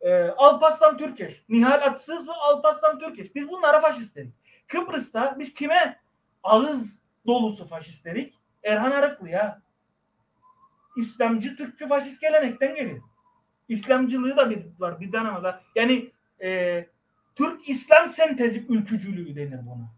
[0.00, 3.34] Ee, Alparslan Türkeş, Nihal Atsız ve Alparslan Türkeş.
[3.34, 4.34] Biz bunlara faşist dedik.
[4.68, 6.00] Kıbrıs'ta biz kime
[6.42, 8.34] ağız dolusu faşist dedik?
[8.64, 9.62] Erhan Arıklı'ya.
[10.96, 13.00] İslamcı, Türkçü, faşist gelenekten gelir.
[13.68, 15.60] İslamcılığı da var bir var.
[15.74, 16.10] Yani
[16.42, 16.86] e,
[17.34, 19.95] Türk İslam sentezi ülkücülüğü denir buna.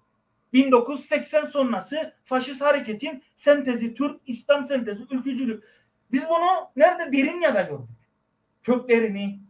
[0.52, 5.64] 1980 sonrası faşist hareketin sentezi, Türk İslam sentezi, ülkücülük.
[6.12, 7.12] Biz bunu nerede?
[7.12, 7.88] Derinya'da gördük.
[8.62, 9.40] Köklerini.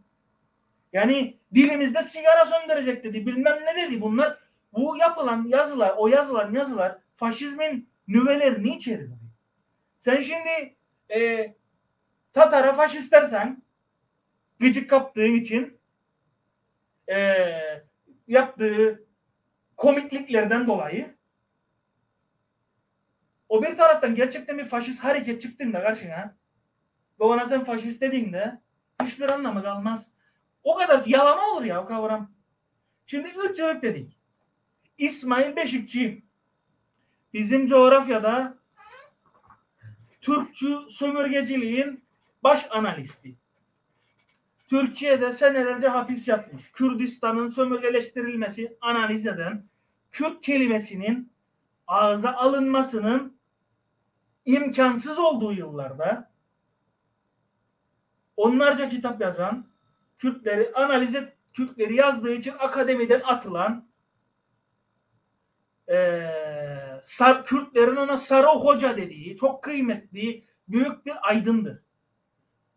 [0.93, 3.25] Yani dilimizde sigara söndürecek dedi.
[3.25, 4.37] Bilmem ne dedi bunlar.
[4.73, 9.17] Bu yapılan yazılar, o yazılan yazılar faşizmin nüvelerini içeriyor.
[9.99, 10.75] Sen şimdi
[11.09, 11.53] e,
[12.33, 13.63] Tatar'a faşist dersen
[14.59, 15.79] gıcık kaptığın için
[17.11, 17.45] e,
[18.27, 19.08] yaptığı
[19.79, 21.15] komikliklerden dolayı
[23.49, 26.35] o bir taraftan gerçekten bir faşist hareket çıktığında karşına
[27.19, 28.61] ve ona sen faşist dediğinde
[29.03, 30.05] hiçbir anlamı kalmaz.
[30.63, 32.31] O kadar yalan olur ya o kavram.
[33.05, 34.19] Şimdi ırkçılık dedik.
[34.97, 36.23] İsmail Beşikçi
[37.33, 38.57] bizim coğrafyada
[40.21, 42.03] Türkçü sömürgeciliğin
[42.43, 43.35] baş analisti.
[44.69, 46.71] Türkiye'de senelerce hapis yatmış.
[46.71, 49.65] Kürdistan'ın sömürgeleştirilmesi analiz eden
[50.11, 51.33] Kürt kelimesinin
[51.87, 53.39] ağza alınmasının
[54.45, 56.31] imkansız olduğu yıllarda
[58.37, 59.65] onlarca kitap yazan,
[60.17, 63.89] Kürtleri analiz et, Kürtleri yazdığı için akademiden atılan
[65.89, 71.88] ee, Sar, Kürtlerin ona Sarı Hoca dediği çok kıymetli büyük bir aydındır.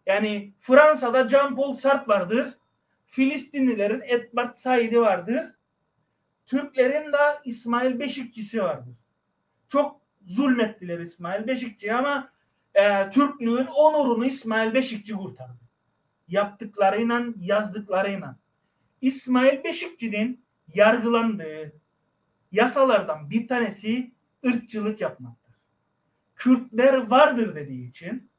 [0.06, 2.54] Yani Fransa'da Jean-Paul Sartre vardır.
[3.06, 5.54] Filistinlilerin Edward Said'i vardır.
[6.46, 8.94] Türklerin de İsmail Beşikçisi vardır.
[9.68, 12.32] çok zulmettiler İsmail Beşikçi'ye ama
[12.74, 15.62] e, Türklüğün onurunu İsmail Beşikçi kurtardı.
[16.28, 18.36] Yaptıklarıyla, yazdıklarıyla.
[19.00, 20.44] İsmail Beşikçi'nin
[20.74, 21.72] yargılandığı
[22.52, 24.12] yasalardan bir tanesi
[24.46, 25.54] ırkçılık yapmaktır.
[26.36, 28.30] Kürtler vardır dediği için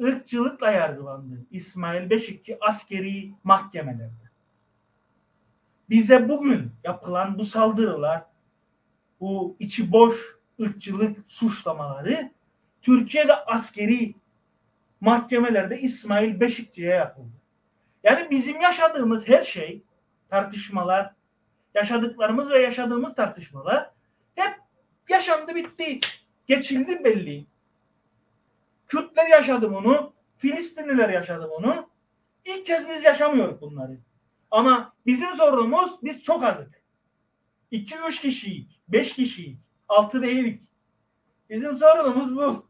[0.00, 4.30] ırkçılıkla yargılandı İsmail Beşikçi askeri mahkemelerde.
[5.90, 8.24] Bize bugün yapılan bu saldırılar,
[9.20, 12.30] bu içi boş ırkçılık suçlamaları
[12.82, 14.14] Türkiye'de askeri
[15.00, 17.32] mahkemelerde İsmail Beşikçi'ye yapıldı.
[18.04, 19.82] Yani bizim yaşadığımız her şey,
[20.28, 21.14] tartışmalar,
[21.74, 23.90] yaşadıklarımız ve yaşadığımız tartışmalar
[24.34, 24.54] hep
[25.08, 26.00] yaşandı bitti.
[26.46, 27.44] Geçildi belli.
[28.90, 31.90] Kürtler yaşadı bunu, Filistinliler yaşadı bunu.
[32.44, 33.98] İlk kez biz yaşamıyoruz bunları.
[34.50, 36.82] Ama bizim sorunumuz biz çok azık.
[37.72, 40.62] 2-3 kişiyik, 5 kişiyik, 6 değilik.
[41.50, 42.66] Bizim sorunumuz bu.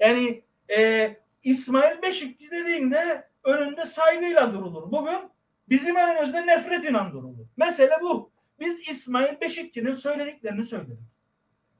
[0.00, 0.42] Yani
[0.76, 4.92] e, İsmail Beşikçi dediğinde önünde saygıyla durulur.
[4.92, 5.18] Bugün
[5.68, 7.46] bizim önümüzde nefretle durulur.
[7.56, 8.30] Mesele bu.
[8.60, 10.98] Biz İsmail Beşikçi'nin söylediklerini söyledik.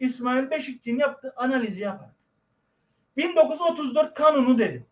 [0.01, 2.20] İsmail Beşikçi'nin yaptığı analizi yaparak.
[3.17, 4.87] 1934 kanunu dedi.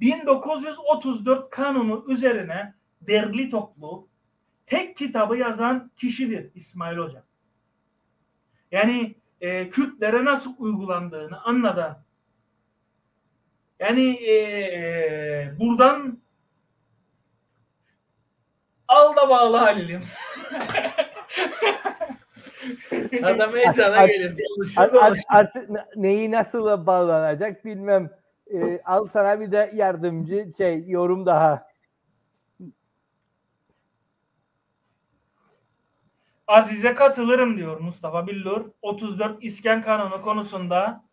[0.00, 4.08] 1934 kanunu üzerine derli toplu
[4.66, 7.24] tek kitabı yazan kişidir İsmail Hoca.
[8.70, 12.04] Yani e, Kürtlere nasıl uygulandığını anladan
[13.78, 16.18] yani e, e, buradan
[18.88, 20.02] al da bağlı Halil'im.
[23.22, 24.44] Adam heyecana Art- gelir.
[24.76, 28.10] Art- art- neyi nasıl bağlanacak bilmem.
[28.54, 31.66] Ee, al sana bir de yardımcı şey yorum daha.
[36.46, 38.70] Azize katılırım diyor Mustafa Billur.
[38.82, 41.04] 34 İskan Kanunu konusunda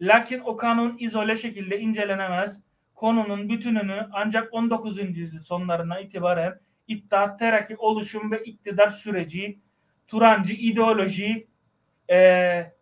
[0.00, 2.60] lakin o kanun izole şekilde incelenemez.
[2.94, 5.18] Konunun bütününü ancak 19.
[5.18, 9.58] yüzyıl sonlarına itibaren İttihat Terakki oluşum ve iktidar süreci,
[10.08, 11.46] Turancı ideoloji,
[12.10, 12.72] e,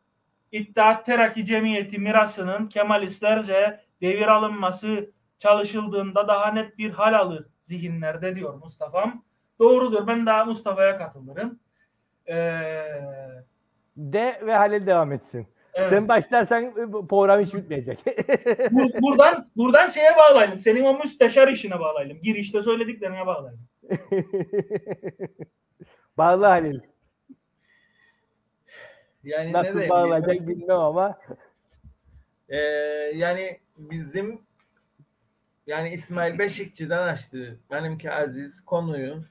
[0.52, 8.54] İttihat Terakki Cemiyeti mirasının Kemalistlerce devir alınması çalışıldığında daha net bir hal alır zihinlerde diyor
[8.54, 9.24] Mustafa'm.
[9.58, 10.06] Doğrudur.
[10.06, 11.58] Ben daha Mustafa'ya katılırım.
[12.28, 12.34] Ee,
[13.96, 15.46] De ve Halil devam etsin.
[15.74, 15.90] evet.
[15.90, 16.74] Sen başlarsan
[17.08, 17.98] program hiç bitmeyecek.
[18.06, 20.58] Bur- buradan buradan şeye bağlayalım.
[20.58, 22.18] Senin o müsteşar işine bağlayalım.
[22.22, 23.60] Girişte söylediklerine bağlayalım.
[26.18, 26.80] Bağlı Halil.
[29.24, 31.18] Yani ne Nasıl diyeyim, bağlayacak bilmem ama.
[32.48, 32.56] Ee,
[33.14, 34.40] yani bizim
[35.66, 39.24] yani İsmail Beşikçi'den açtı benimki Aziz konuyu.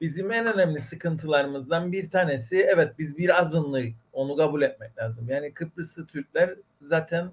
[0.00, 5.28] Bizim en önemli sıkıntılarımızdan bir tanesi evet biz bir azınlık onu kabul etmek lazım.
[5.28, 7.32] Yani Kıbrıslı Türkler zaten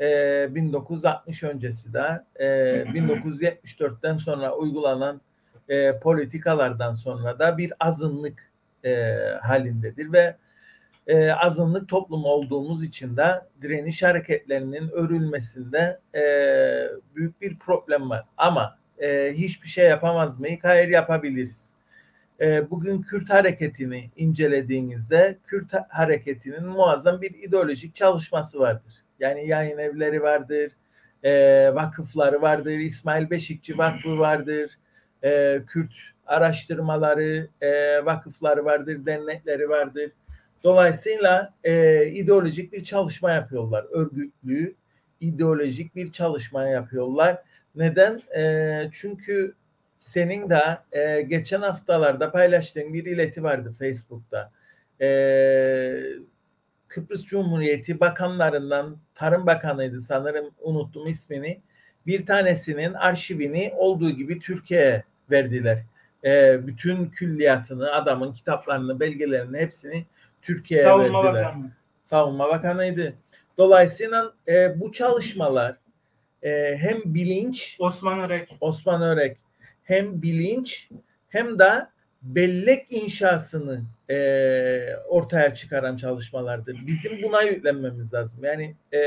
[0.00, 2.46] e, 1960 öncesi de e,
[2.82, 5.20] 1974'ten sonra uygulanan
[5.68, 8.50] e, politikalardan sonra da bir azınlık
[8.84, 10.36] e, halindedir ve
[11.06, 16.22] e, azınlık toplum olduğumuz için de direniş hareketlerinin örülmesinde e,
[17.16, 18.24] büyük bir problem var.
[18.36, 20.58] Ama e, hiçbir şey yapamaz mıyız?
[20.62, 21.72] Hayır yapabiliriz.
[22.40, 28.94] E, bugün Kürt hareketini incelediğinizde Kürt hareketinin muazzam bir ideolojik çalışması vardır.
[29.20, 30.72] Yani yayın evleri vardır,
[31.22, 34.78] e, vakıfları vardır, İsmail Beşikçi Vakfı vardır,
[35.24, 35.94] e, Kürt
[36.26, 40.10] araştırmaları, e, vakıfları vardır, dernekleri vardır.
[40.64, 43.86] Dolayısıyla e, ideolojik bir çalışma yapıyorlar.
[43.90, 44.74] Örgütlü,
[45.20, 47.42] ideolojik bir çalışma yapıyorlar.
[47.74, 48.20] Neden?
[48.36, 49.54] E, çünkü
[49.96, 54.52] senin de e, geçen haftalarda paylaştığın bir ileti vardı Facebook'ta.
[55.00, 55.06] E,
[56.88, 61.60] Kıbrıs Cumhuriyeti bakanlarından, Tarım Bakanıydı sanırım unuttum ismini.
[62.06, 65.78] Bir tanesinin arşivini olduğu gibi Türkiye'ye verdiler.
[66.24, 70.06] E, bütün külliyatını, adamın kitaplarını, belgelerini hepsini
[70.42, 71.44] Türkiye'ye Savunma verdiler.
[71.44, 71.70] Bakanlığı.
[72.00, 73.14] Savunma Bakanıydı.
[73.58, 75.76] Dolayısıyla e, bu çalışmalar
[76.42, 78.56] e, hem bilinç Osman Örek.
[78.60, 79.38] Osman Örek
[79.82, 80.88] hem bilinç
[81.28, 81.86] hem de
[82.22, 84.16] bellek inşasını e,
[85.08, 86.86] ortaya çıkaran çalışmalardır.
[86.86, 88.44] Bizim buna yüklenmemiz lazım.
[88.44, 89.00] Yani e,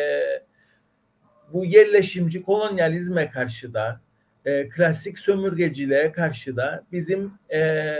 [1.54, 4.02] bu yerleşimci kolonyalizme karşı da
[4.46, 7.96] e, klasik sömürgeciliğe karşı da bizim e,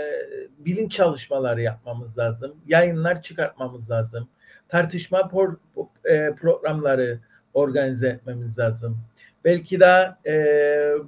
[0.58, 2.56] bilinç çalışmaları yapmamız lazım.
[2.66, 4.28] Yayınlar çıkartmamız lazım.
[4.68, 5.56] Tartışma por-
[6.04, 7.20] e, programları
[7.54, 8.98] organize etmemiz lazım.
[9.44, 10.34] Belki de e,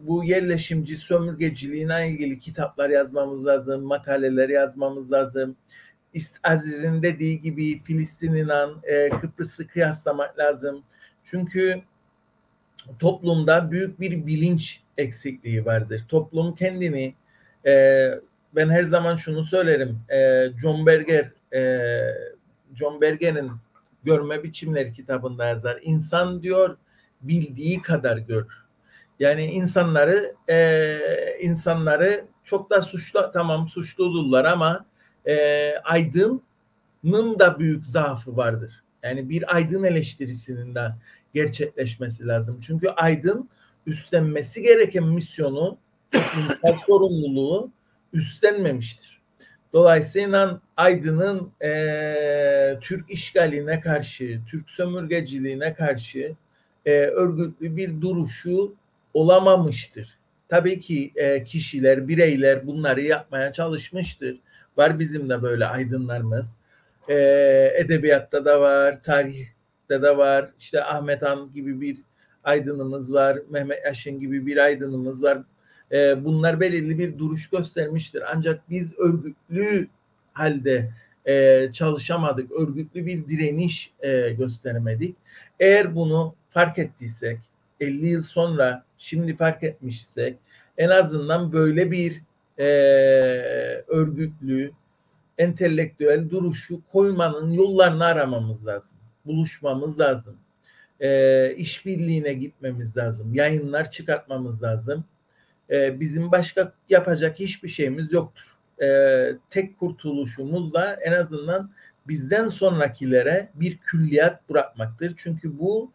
[0.07, 5.57] bu yerleşimci sömürgeciliğine ilgili kitaplar yazmamız lazım, makaleler yazmamız lazım.
[6.43, 10.83] Aziz'in dediği gibi Filistin'le e, Kıbrıs'ı kıyaslamak lazım.
[11.25, 11.83] Çünkü
[12.99, 16.03] toplumda büyük bir bilinç eksikliği vardır.
[16.09, 17.15] Toplum kendini
[17.67, 18.11] e,
[18.55, 19.99] ben her zaman şunu söylerim.
[20.09, 21.91] E, John Berger e,
[22.75, 23.51] John Berger'in
[24.05, 25.79] Görme Biçimleri kitabında yazar.
[25.83, 26.77] İnsan diyor
[27.21, 28.67] bildiği kadar görür.
[29.21, 30.99] Yani insanları e,
[31.41, 34.87] insanları çok da suçlu tamam suçludurlar ama
[35.27, 38.83] e, aydının da büyük zaafı vardır.
[39.03, 40.93] Yani bir aydın eleştirisinin de
[41.35, 42.59] gerçekleşmesi lazım.
[42.61, 43.49] Çünkü aydın
[43.87, 45.79] üstlenmesi gereken misyonu,
[46.13, 47.71] toplumsal sorumluluğu
[48.13, 49.21] üstlenmemiştir.
[49.73, 56.35] Dolayısıyla Aydın'ın e, Türk işgaline karşı, Türk sömürgeciliğine karşı
[56.87, 58.75] e, örgütlü bir duruşu
[59.15, 60.19] olamamıştır.
[60.49, 64.37] Tabii ki e, kişiler, bireyler bunları yapmaya çalışmıştır.
[64.77, 66.57] Var bizim de böyle aydınlarımız.
[67.09, 67.15] E,
[67.77, 70.51] edebiyatta da var, tarihte de var.
[70.59, 71.97] İşte Ahmet Han gibi bir
[72.47, 75.43] aydınımız var, Mehmet Yaşın gibi bir aydınımız var.
[75.93, 78.23] E, bunlar belirli bir duruş göstermiştir.
[78.35, 79.89] Ancak biz örgütlü
[80.33, 80.91] halde
[81.27, 85.17] e, çalışamadık, örgütlü bir direniş e, gösteremedik.
[85.61, 87.39] Eğer bunu fark ettiysek,
[87.81, 90.39] 50 yıl sonra şimdi fark etmişsek
[90.79, 92.23] en azından böyle bir
[92.59, 92.67] e,
[93.87, 94.73] örgütlü,
[95.39, 98.99] entelektüel duruşu koymanın yollarını aramamız lazım.
[99.27, 100.37] Buluşmamız lazım.
[101.01, 103.35] E, işbirliğine gitmemiz lazım.
[103.35, 105.05] Yayınlar çıkartmamız lazım.
[105.71, 108.57] E, bizim başka yapacak hiçbir şeyimiz yoktur.
[108.83, 108.89] E,
[109.51, 111.71] tek kurtuluşumuz da en azından
[112.09, 115.15] bizden sonrakilere bir külliyat bırakmaktır.
[115.17, 115.91] Çünkü bu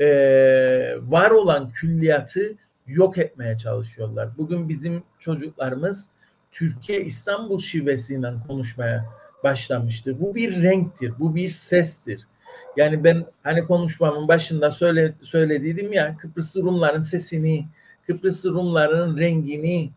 [0.00, 0.06] e,
[1.00, 2.54] var olan külliyatı
[2.86, 4.28] yok etmeye çalışıyorlar.
[4.38, 6.08] Bugün bizim çocuklarımız
[6.52, 9.04] Türkiye İstanbul şivesiyle konuşmaya
[9.44, 10.20] başlamıştır.
[10.20, 12.26] Bu bir renktir, bu bir sestir.
[12.76, 17.66] Yani ben hani konuşmamın başında söyle, söylediydim ya Kıbrıs Rumların sesini,
[18.06, 19.90] Kıbrıs Rumların rengini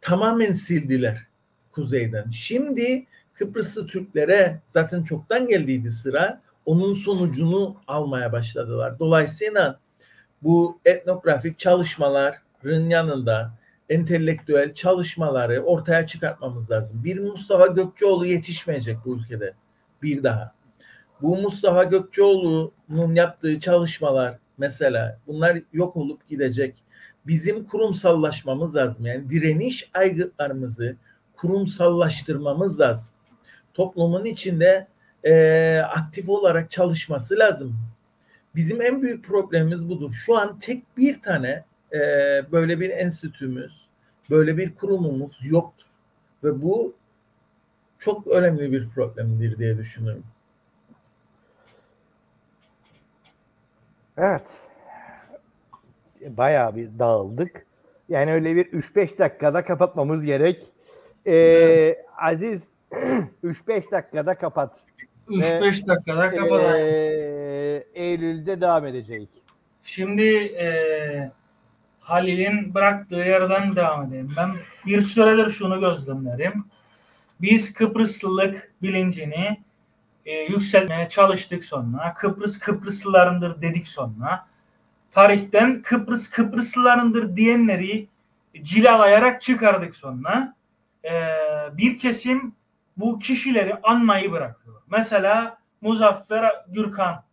[0.00, 1.26] tamamen sildiler
[1.72, 2.30] kuzeyden.
[2.30, 6.40] Şimdi Kıbrıslı Türklere zaten çoktan geldiydi sıra.
[6.66, 8.98] Onun sonucunu almaya başladılar.
[8.98, 9.80] Dolayısıyla
[10.42, 13.52] bu etnografik çalışmaların yanında
[13.88, 17.04] entelektüel çalışmaları ortaya çıkartmamız lazım.
[17.04, 19.54] Bir Mustafa Gökçeoğlu yetişmeyecek bu ülkede
[20.02, 20.55] bir daha.
[21.22, 26.74] Bu Mustafa Gökçeoğlu'nun yaptığı çalışmalar mesela bunlar yok olup gidecek.
[27.26, 29.06] Bizim kurumsallaşmamız lazım.
[29.06, 30.96] Yani direniş aygıtlarımızı
[31.36, 33.12] kurumsallaştırmamız lazım.
[33.74, 34.86] Toplumun içinde
[35.24, 37.76] e, aktif olarak çalışması lazım.
[38.54, 40.12] Bizim en büyük problemimiz budur.
[40.12, 41.98] Şu an tek bir tane e,
[42.52, 43.86] böyle bir enstitümüz,
[44.30, 45.86] böyle bir kurumumuz yoktur.
[46.44, 46.94] Ve bu
[47.98, 50.24] çok önemli bir problemdir diye düşünüyorum.
[54.16, 54.42] Evet.
[56.20, 57.66] Bayağı bir dağıldık.
[58.08, 60.66] Yani öyle bir 3-5 dakikada kapatmamız gerek.
[61.26, 62.60] Ee, Aziz
[63.44, 64.78] 3-5 dakikada kapat.
[65.28, 66.78] 3-5 dakikada.
[66.78, 69.28] Ee, Eylül'de devam edecek.
[69.82, 71.30] Şimdi e,
[72.00, 74.28] Halil'in bıraktığı yerden devam edeyim.
[74.36, 74.50] Ben
[74.86, 76.64] bir süredir şunu gözlemlerim.
[77.40, 79.65] Biz Kıbrıslılık bilincini
[80.26, 82.14] e, yükseltmeye çalıştık sonra.
[82.14, 84.46] Kıbrıs Kıbrıslılarındır dedik sonra.
[85.10, 88.08] Tarihten Kıbrıs Kıbrıslılarındır diyenleri
[88.62, 90.54] cilalayarak çıkardık sonra.
[91.04, 91.12] E,
[91.72, 92.54] bir kesim
[92.96, 94.82] bu kişileri anmayı bırakıyor.
[94.90, 97.24] Mesela Muzaffer Gürkan,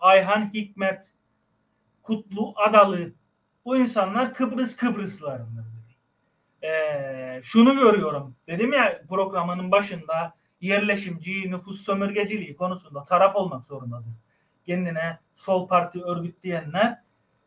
[0.00, 1.06] Ayhan Hikmet,
[2.02, 3.12] Kutlu Adalı
[3.64, 5.64] bu insanlar Kıbrıs Kıbrıslılarındır.
[6.64, 8.36] Ee, şunu görüyorum.
[8.48, 10.34] Dedim ya programının başında
[10.66, 14.12] yerleşimci, nüfus sömürgeciliği konusunda taraf olmak zorundadır.
[14.66, 16.98] Kendine sol parti örgütleyenler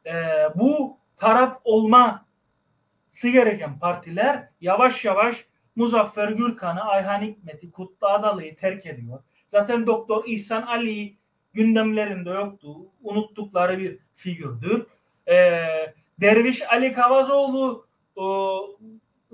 [0.06, 0.14] e,
[0.56, 5.46] bu taraf olması gereken partiler yavaş yavaş
[5.76, 9.20] Muzaffer Gürkan'ı, Ayhan Hikmet'i, Kutlu Adalı'yı terk ediyor.
[9.48, 11.16] Zaten Doktor İhsan Ali
[11.54, 12.76] gündemlerinde yoktu.
[13.04, 14.86] Unuttukları bir figürdür.
[15.28, 17.88] Ee, Derviş Ali Kavazoğlu
[18.18, 18.24] e,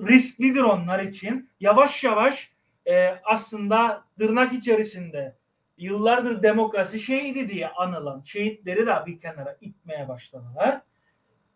[0.08, 1.50] risklidir onlar için.
[1.60, 2.53] Yavaş yavaş
[2.88, 5.36] e, aslında tırnak içerisinde
[5.78, 10.82] yıllardır demokrasi şehidi diye anılan şehitleri de bir kenara itmeye başladılar.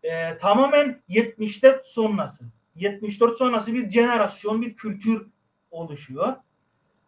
[0.02, 2.44] E, tamamen 70'te sonrası.
[2.74, 5.26] 74 sonrası bir jenerasyon, bir kültür
[5.70, 6.34] oluşuyor.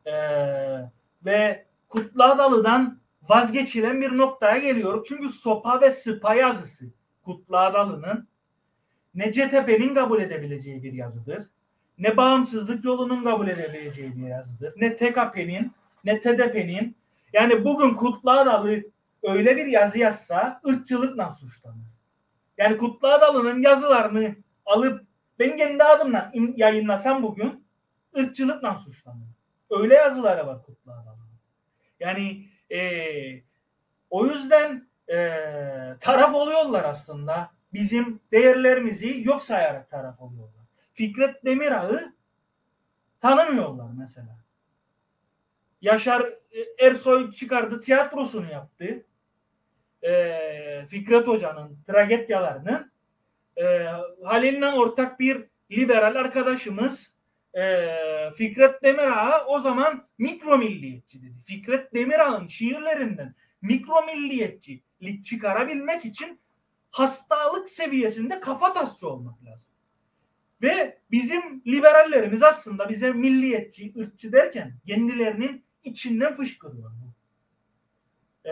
[0.07, 0.13] E,
[1.25, 5.07] ve Kutlu Adalı'dan vazgeçilen bir noktaya geliyor.
[5.09, 6.85] Çünkü sopa ve sıpa yazısı
[7.25, 8.29] Kutlu Adalı'nın
[9.15, 11.47] ne CTP'nin kabul edebileceği bir yazıdır
[12.01, 14.75] ne bağımsızlık yolunun kabul edilebileceği bir yazıdır.
[14.77, 15.73] Ne TKP'nin
[16.05, 16.97] ne TDP'nin
[17.33, 18.83] yani bugün Kutlu Adalı
[19.23, 21.91] öyle bir yazı yazsa ırkçılıkla suçlanır.
[22.59, 24.35] Yani Kutlu Adalı'nın yazılarını
[24.67, 25.05] alıp
[25.39, 27.65] ben kendi adımla yayınlasam bugün
[28.19, 29.29] ırkçılıkla suçlanır.
[29.71, 31.41] Öyle yazıları var Kutlu Adalı'nın.
[32.01, 32.81] Yani e,
[34.11, 35.17] o yüzden e,
[36.01, 37.51] taraf oluyorlar aslında.
[37.73, 40.60] Bizim değerlerimizi yok sayarak taraf oluyorlar.
[41.01, 42.13] Fikret Demirağ'ı
[43.21, 44.39] tanımıyorlar mesela.
[45.81, 46.21] Yaşar
[46.53, 49.05] e, Ersoy çıkardı tiyatrosunu yaptı.
[50.03, 52.91] E, Fikret Hoca'nın tragedyalarını
[53.57, 53.87] e,
[54.25, 57.15] Halil'le ortak bir liberal arkadaşımız
[57.55, 57.87] e,
[58.37, 61.35] Fikret Demirağ'a o zaman mikro milliyetçi dedi.
[61.47, 66.41] Fikret Demirağ'ın şiirlerinden mikro milliyetçilik çıkarabilmek için
[66.91, 69.70] hastalık seviyesinde kafa tasçı olmak lazım.
[70.63, 76.91] Ve bizim liberallerimiz aslında bize milliyetçi, ırkçı derken kendilerinin içinden fışkırıyor.
[78.45, 78.51] Ee,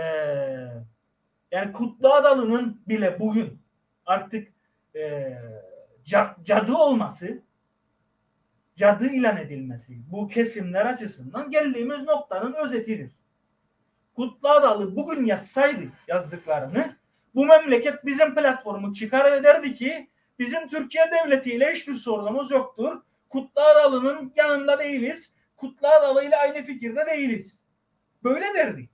[1.51, 3.59] yani Kutlu Adalı'nın bile bugün
[4.07, 4.49] artık
[4.97, 5.33] e,
[6.45, 7.43] cadı olması,
[8.77, 13.11] cadı ilan edilmesi bu kesimler açısından geldiğimiz noktanın özetidir.
[14.15, 16.97] Kutlu Adalı bugün yazsaydı yazdıklarını
[17.35, 23.03] bu memleket bizim platformu çıkar ederdi ki bizim Türkiye devletiyle hiçbir sorunumuz yoktur.
[23.28, 25.32] Kutlu Adalı'nın yanında değiliz.
[25.57, 27.61] Kutlu Adalı ile aynı fikirde değiliz.
[28.24, 28.89] Böyle derdi.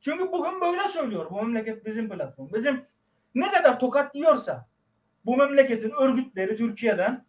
[0.00, 2.48] Çünkü bugün böyle söylüyor bu memleket bizim platform.
[2.52, 2.84] Bizim
[3.34, 4.68] ne kadar tokat yiyorsa
[5.24, 7.24] bu memleketin örgütleri Türkiye'den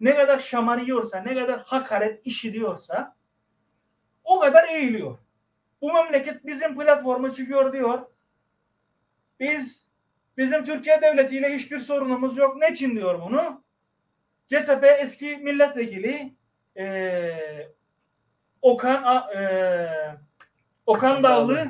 [0.00, 3.16] ne kadar şamar yiyorsa, ne kadar hakaret işiriyorsa
[4.24, 5.18] o kadar eğiliyor.
[5.82, 8.06] Bu memleket bizim platforma çıkıyor diyor.
[9.40, 9.86] Biz
[10.36, 12.56] bizim Türkiye devletiyle hiçbir sorunumuz yok.
[12.56, 13.64] Ne için diyor bunu?
[14.48, 16.34] CTP eski milletvekili
[16.76, 17.32] e,
[18.62, 20.18] Okan e,
[20.86, 21.68] Okan Dağlı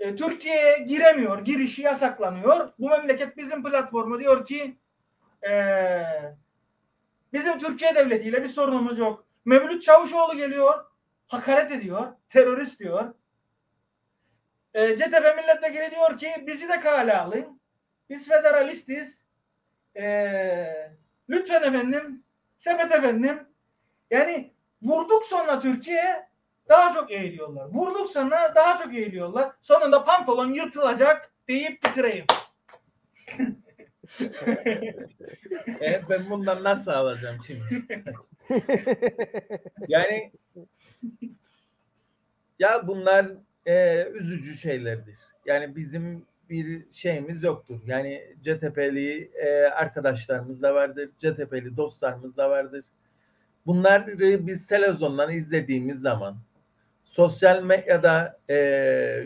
[0.00, 1.44] e, Türkiye'ye giremiyor.
[1.44, 2.72] Girişi yasaklanıyor.
[2.78, 4.76] Bu memleket bizim platformu diyor ki
[5.48, 6.02] e,
[7.32, 9.26] bizim Türkiye devletiyle bir sorunumuz yok.
[9.44, 10.84] Mevlüt Çavuşoğlu geliyor.
[11.26, 12.06] Hakaret ediyor.
[12.28, 13.14] Terörist diyor.
[14.76, 17.60] E, CTP milletvekili diyor ki bizi de kale alın.
[18.10, 19.26] Biz federalistiz.
[19.96, 20.90] E,
[21.30, 22.24] lütfen efendim.
[22.58, 23.38] Sepet efendim.
[24.10, 24.52] Yani
[24.82, 26.28] vurduk sonra Türkiye
[26.68, 27.64] daha çok eğiliyorlar.
[27.66, 29.52] Vurduk sonra daha çok eğiliyorlar.
[29.60, 32.26] Sonunda pantolon yırtılacak deyip bitireyim.
[35.80, 37.86] e, ben bundan nasıl alacağım şimdi?
[39.88, 40.32] yani
[42.58, 43.26] ya bunlar
[43.66, 45.14] e, üzücü şeylerdir.
[45.46, 47.80] Yani bizim bir şeyimiz yoktur.
[47.86, 51.10] Yani CTP'li e, arkadaşlarımız da vardır.
[51.18, 52.84] CTP'li dostlarımız da vardır.
[53.66, 56.36] Bunları biz televizyondan izlediğimiz zaman
[57.04, 58.56] sosyal medyada e,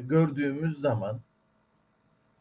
[0.05, 1.21] gördüğümüz zaman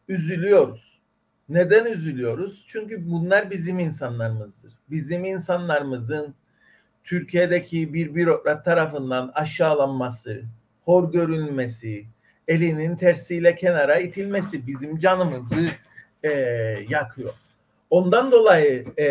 [0.08, 1.00] üzülüyoruz.
[1.48, 2.64] Neden üzülüyoruz?
[2.68, 4.72] Çünkü bunlar bizim insanlarımızdır.
[4.90, 6.34] Bizim insanlarımızın
[7.04, 10.42] Türkiye'deki bir bürokrat tarafından aşağılanması,
[10.84, 12.06] hor görülmesi,
[12.48, 15.66] elinin tersiyle kenara itilmesi bizim canımızı
[16.22, 16.30] e,
[16.88, 17.32] yakıyor.
[17.90, 19.06] Ondan dolayı e,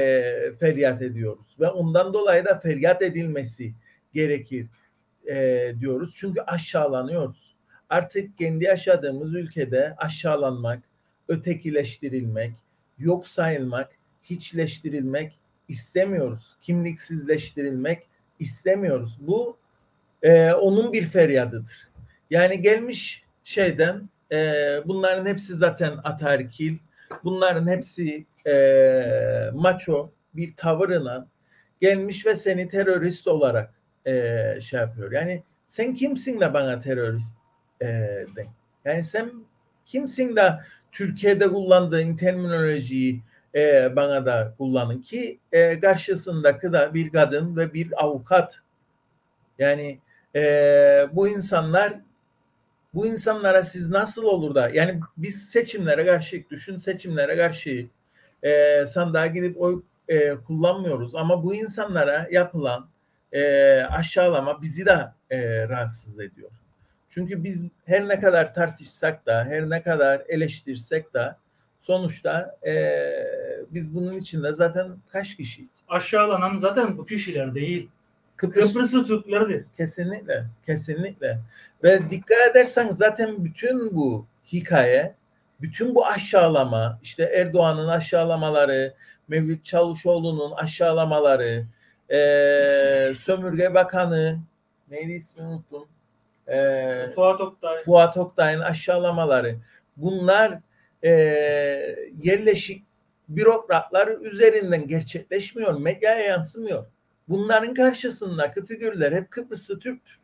[0.59, 3.73] feryat ediyoruz ve ondan dolayı da feryat edilmesi
[4.13, 4.67] gerekir
[5.29, 6.13] e, diyoruz.
[6.15, 7.55] Çünkü aşağılanıyoruz.
[7.89, 10.83] Artık kendi yaşadığımız ülkede aşağılanmak,
[11.27, 12.53] ötekileştirilmek,
[12.97, 13.91] yok sayılmak,
[14.23, 16.57] hiçleştirilmek istemiyoruz.
[16.61, 18.07] Kimliksizleştirilmek
[18.39, 19.17] istemiyoruz.
[19.21, 19.57] Bu
[20.23, 21.89] e, onun bir feryadıdır.
[22.29, 24.37] Yani gelmiş şeyden e,
[24.85, 26.77] bunların hepsi zaten atarkil,
[27.23, 31.27] bunların hepsi e, maço bir tavırına
[31.81, 33.73] gelmiş ve seni terörist olarak
[34.05, 34.13] e,
[34.61, 35.11] şey yapıyor.
[35.11, 37.37] Yani sen kimsin de bana terörist
[37.81, 37.87] e,
[38.35, 38.47] de.
[38.85, 39.31] Yani sen
[39.85, 40.59] kimsin de
[40.91, 43.21] Türkiye'de kullandığın terminolojiyi
[43.55, 48.59] e, bana da kullanın ki e, karşısındaki da bir kadın ve bir avukat.
[49.59, 49.99] Yani
[50.35, 50.41] e,
[51.13, 51.93] bu insanlar
[52.93, 57.87] bu insanlara siz nasıl olur da yani biz seçimlere karşı düşün seçimlere karşı
[58.43, 62.89] e, sandığa gidip oy e, kullanmıyoruz ama bu insanlara yapılan
[63.31, 63.41] e,
[63.81, 66.49] aşağılama bizi de e, rahatsız ediyor.
[67.09, 71.35] Çünkü biz her ne kadar tartışsak da, her ne kadar eleştirsek de
[71.79, 73.03] sonuçta e,
[73.71, 75.67] biz bunun içinde zaten kaç kişi?
[75.89, 77.89] Aşağılanan zaten bu kişiler değil.
[78.39, 79.65] Kıbrıs, Kıbrıslı Türklerdir.
[79.77, 81.39] Kesinlikle, kesinlikle.
[81.83, 85.15] Ve dikkat edersen zaten bütün bu hikaye,
[85.61, 88.93] bütün bu aşağılama, işte Erdoğan'ın aşağılamaları,
[89.27, 91.65] Mevlüt Çavuşoğlu'nun aşağılamaları,
[92.09, 94.39] e, Sömürge Bakanı
[94.91, 95.87] neydi ismini unuttum.
[96.47, 97.77] E, Fuat Oktay.
[97.77, 99.55] Fuat Oktay'ın aşağılamaları.
[99.97, 100.59] Bunlar
[101.03, 101.11] e,
[102.21, 102.83] yerleşik
[103.29, 106.85] bürokratlar üzerinden gerçekleşmiyor, medyaya yansımıyor.
[107.29, 110.19] Bunların karşısındaki figürler hep Kıbrıslı Türktür.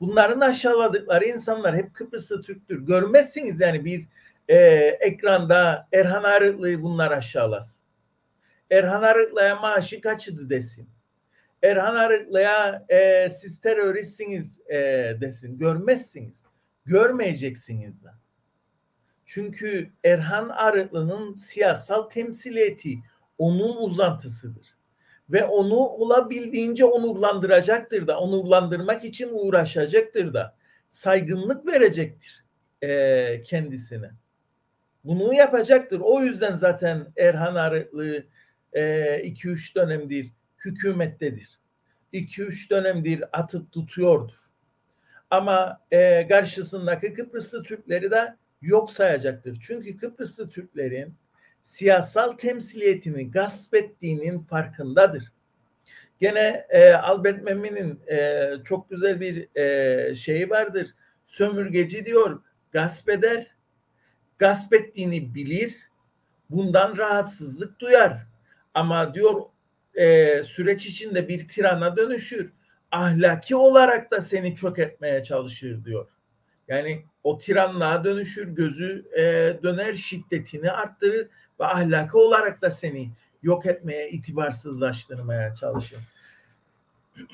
[0.00, 2.86] Bunların aşağıladıkları insanlar hep Kıbrıslı Türktür.
[2.86, 4.06] Görmezsiniz yani bir
[4.48, 4.56] e,
[5.00, 7.82] ekranda Erhan Arıklı'yı bunlar aşağılasın.
[8.70, 10.88] Erhan Arıklı'ya maaşı kaçıdı desin.
[11.62, 14.76] Erhan Arıklı'ya e, siz teröristsiniz e,
[15.20, 15.58] desin.
[15.58, 16.44] Görmezsiniz.
[16.84, 18.08] Görmeyeceksiniz de.
[19.26, 22.98] Çünkü Erhan Arıklı'nın siyasal temsiliyeti
[23.38, 24.75] onun uzantısıdır.
[25.30, 30.56] Ve onu olabildiğince onurlandıracaktır da, onurlandırmak için uğraşacaktır da,
[30.88, 32.44] saygınlık verecektir
[32.82, 34.10] e, kendisine.
[35.04, 36.00] Bunu yapacaktır.
[36.00, 38.24] O yüzden zaten Erhan Arıklı
[38.74, 40.32] 2-3 e, dönemdir
[40.64, 41.58] hükümettedir.
[42.12, 44.38] 2-3 dönemdir atıp tutuyordur.
[45.30, 49.58] Ama e, karşısındaki Kıbrıslı Türkleri de yok sayacaktır.
[49.60, 51.14] Çünkü Kıbrıslı Türklerin
[51.66, 55.32] siyasal temsiliyetini gasp ettiğinin farkındadır.
[56.20, 60.94] Gene e, Albert Memmi'nin e, çok güzel bir e, şeyi vardır.
[61.26, 62.42] Sömürgeci diyor,
[62.72, 63.46] gasp eder,
[64.38, 65.74] gasp ettiğini bilir,
[66.50, 68.26] bundan rahatsızlık duyar.
[68.74, 69.42] Ama diyor
[69.94, 72.52] e, süreç içinde bir tirana dönüşür.
[72.90, 76.08] Ahlaki olarak da seni çok etmeye çalışır diyor.
[76.68, 79.22] Yani o tiranlığa dönüşür, gözü e,
[79.62, 81.28] döner, şiddetini arttırır
[81.60, 83.10] ve ahlaki olarak da seni
[83.42, 85.98] yok etmeye, itibarsızlaştırmaya çalışır.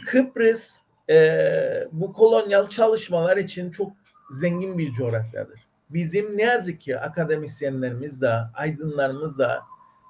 [0.06, 0.78] Kıbrıs
[1.10, 3.92] e, bu kolonyal çalışmalar için çok
[4.30, 5.60] zengin bir coğrafyadır.
[5.90, 9.62] Bizim ne yazık ki akademisyenlerimiz de, aydınlarımız da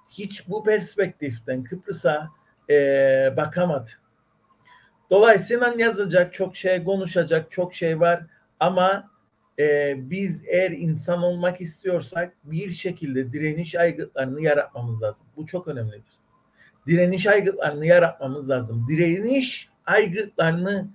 [0.09, 2.29] hiç bu perspektiften Kıbrıs'a
[2.71, 2.75] e,
[3.37, 3.91] bakamadı.
[5.11, 8.27] Dolayısıyla yazacak çok şey, konuşacak çok şey var
[8.61, 9.11] ama
[9.63, 15.27] e, biz eğer insan olmak istiyorsak bir şekilde direniş aygıtlarını yaratmamız lazım.
[15.37, 16.19] Bu çok önemlidir.
[16.87, 18.87] Direniş aygıtlarını yaratmamız lazım.
[18.89, 20.89] Direniş aygıtlarını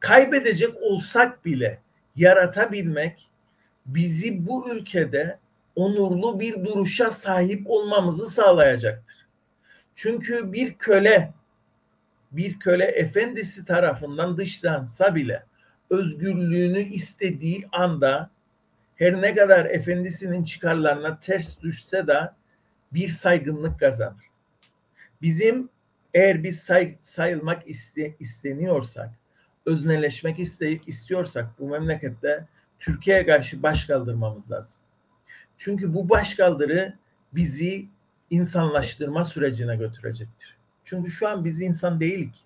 [0.00, 1.78] kaybedecek olsak bile
[2.16, 3.28] yaratabilmek
[3.86, 5.38] bizi bu ülkede
[5.76, 9.26] onurlu bir duruşa sahip olmamızı sağlayacaktır.
[9.94, 11.32] Çünkü bir köle
[12.32, 15.44] bir köle efendisi tarafından dışlansa bile
[15.94, 18.30] özgürlüğünü istediği anda
[18.96, 22.30] her ne kadar efendisinin çıkarlarına ters düşse de
[22.92, 24.30] bir saygınlık kazanır.
[25.22, 25.68] Bizim
[26.14, 29.10] eğer biz say, sayılmak iste, isteniyorsak,
[29.66, 32.46] özneleşmek iste, istiyorsak bu memlekette
[32.78, 34.80] Türkiye'ye karşı baş kaldırmamız lazım.
[35.56, 36.94] Çünkü bu baş kaldırı
[37.32, 37.88] bizi
[38.30, 40.56] insanlaştırma sürecine götürecektir.
[40.84, 42.44] Çünkü şu an biz insan değilik.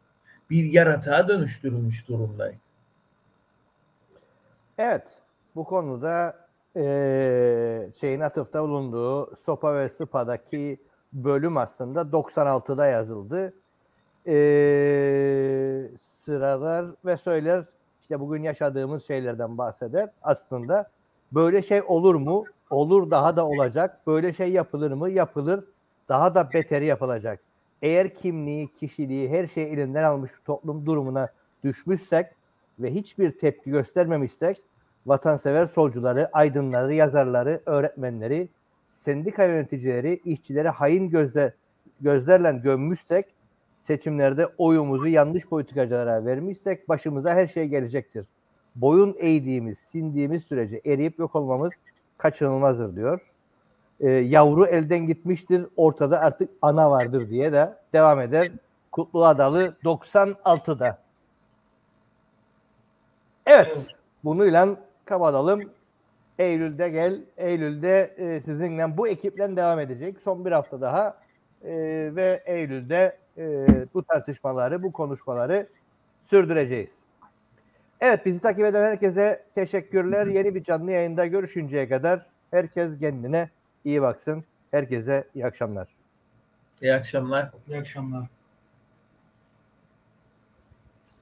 [0.51, 2.68] Bir yaratığa dönüştürülmüş durumdayız.
[4.79, 5.03] Evet.
[5.57, 6.37] Bu konuda
[6.77, 10.79] e, şeyin atıfta bulunduğu Sopa ve Sıpa'daki
[11.13, 13.55] bölüm aslında 96'da yazıldı.
[14.27, 14.33] E,
[16.25, 17.65] sıralar ve söyler
[18.01, 20.09] işte bugün yaşadığımız şeylerden bahseder.
[20.23, 20.91] Aslında
[21.33, 22.45] böyle şey olur mu?
[22.71, 24.07] Olur daha da olacak.
[24.07, 25.11] Böyle şey yapılır mı?
[25.11, 25.65] Yapılır.
[26.09, 27.41] Daha da beteri yapılacak.
[27.83, 31.29] Eğer kimliği, kişiliği, her şeyi elinden almış toplum durumuna
[31.65, 32.27] düşmüşsek
[32.79, 34.63] ve hiçbir tepki göstermemişsek
[35.09, 38.49] vatansever solcuları, aydınları, yazarları, öğretmenleri,
[39.05, 41.55] sendika yöneticileri, işçileri hain gözle,
[42.01, 43.27] gözlerle gömmüşsek,
[43.87, 48.27] seçimlerde oyumuzu yanlış politikacılara vermişsek başımıza her şey gelecektir.
[48.77, 51.71] Boyun eğdiğimiz, sindiğimiz sürece eriyip yok olmamız
[52.19, 53.21] kaçınılmazdır diyor.
[54.01, 58.49] Ee, yavru elden gitmiştir, ortada artık ana vardır diye de devam eder.
[58.93, 60.99] Kutlu Adalı 96'da.
[63.47, 63.77] Evet,
[64.25, 64.88] evet.
[65.09, 65.71] Kapatalım.
[66.39, 67.21] Eylül'de gel.
[67.37, 70.17] Eylül'de e, sizinle bu ekiple devam edecek.
[70.25, 71.17] Son bir hafta daha
[71.65, 71.71] e,
[72.17, 75.67] ve Eylül'de e, bu tartışmaları, bu konuşmaları
[76.31, 76.89] sürdüreceğiz.
[78.01, 80.27] Evet bizi takip eden herkese teşekkürler.
[80.27, 83.51] Yeni bir canlı yayında görüşünceye kadar herkes kendine
[83.85, 84.45] iyi baksın.
[84.71, 85.89] Herkese iyi akşamlar.
[86.83, 87.51] İyi akşamlar.
[87.69, 88.38] İyi akşamlar.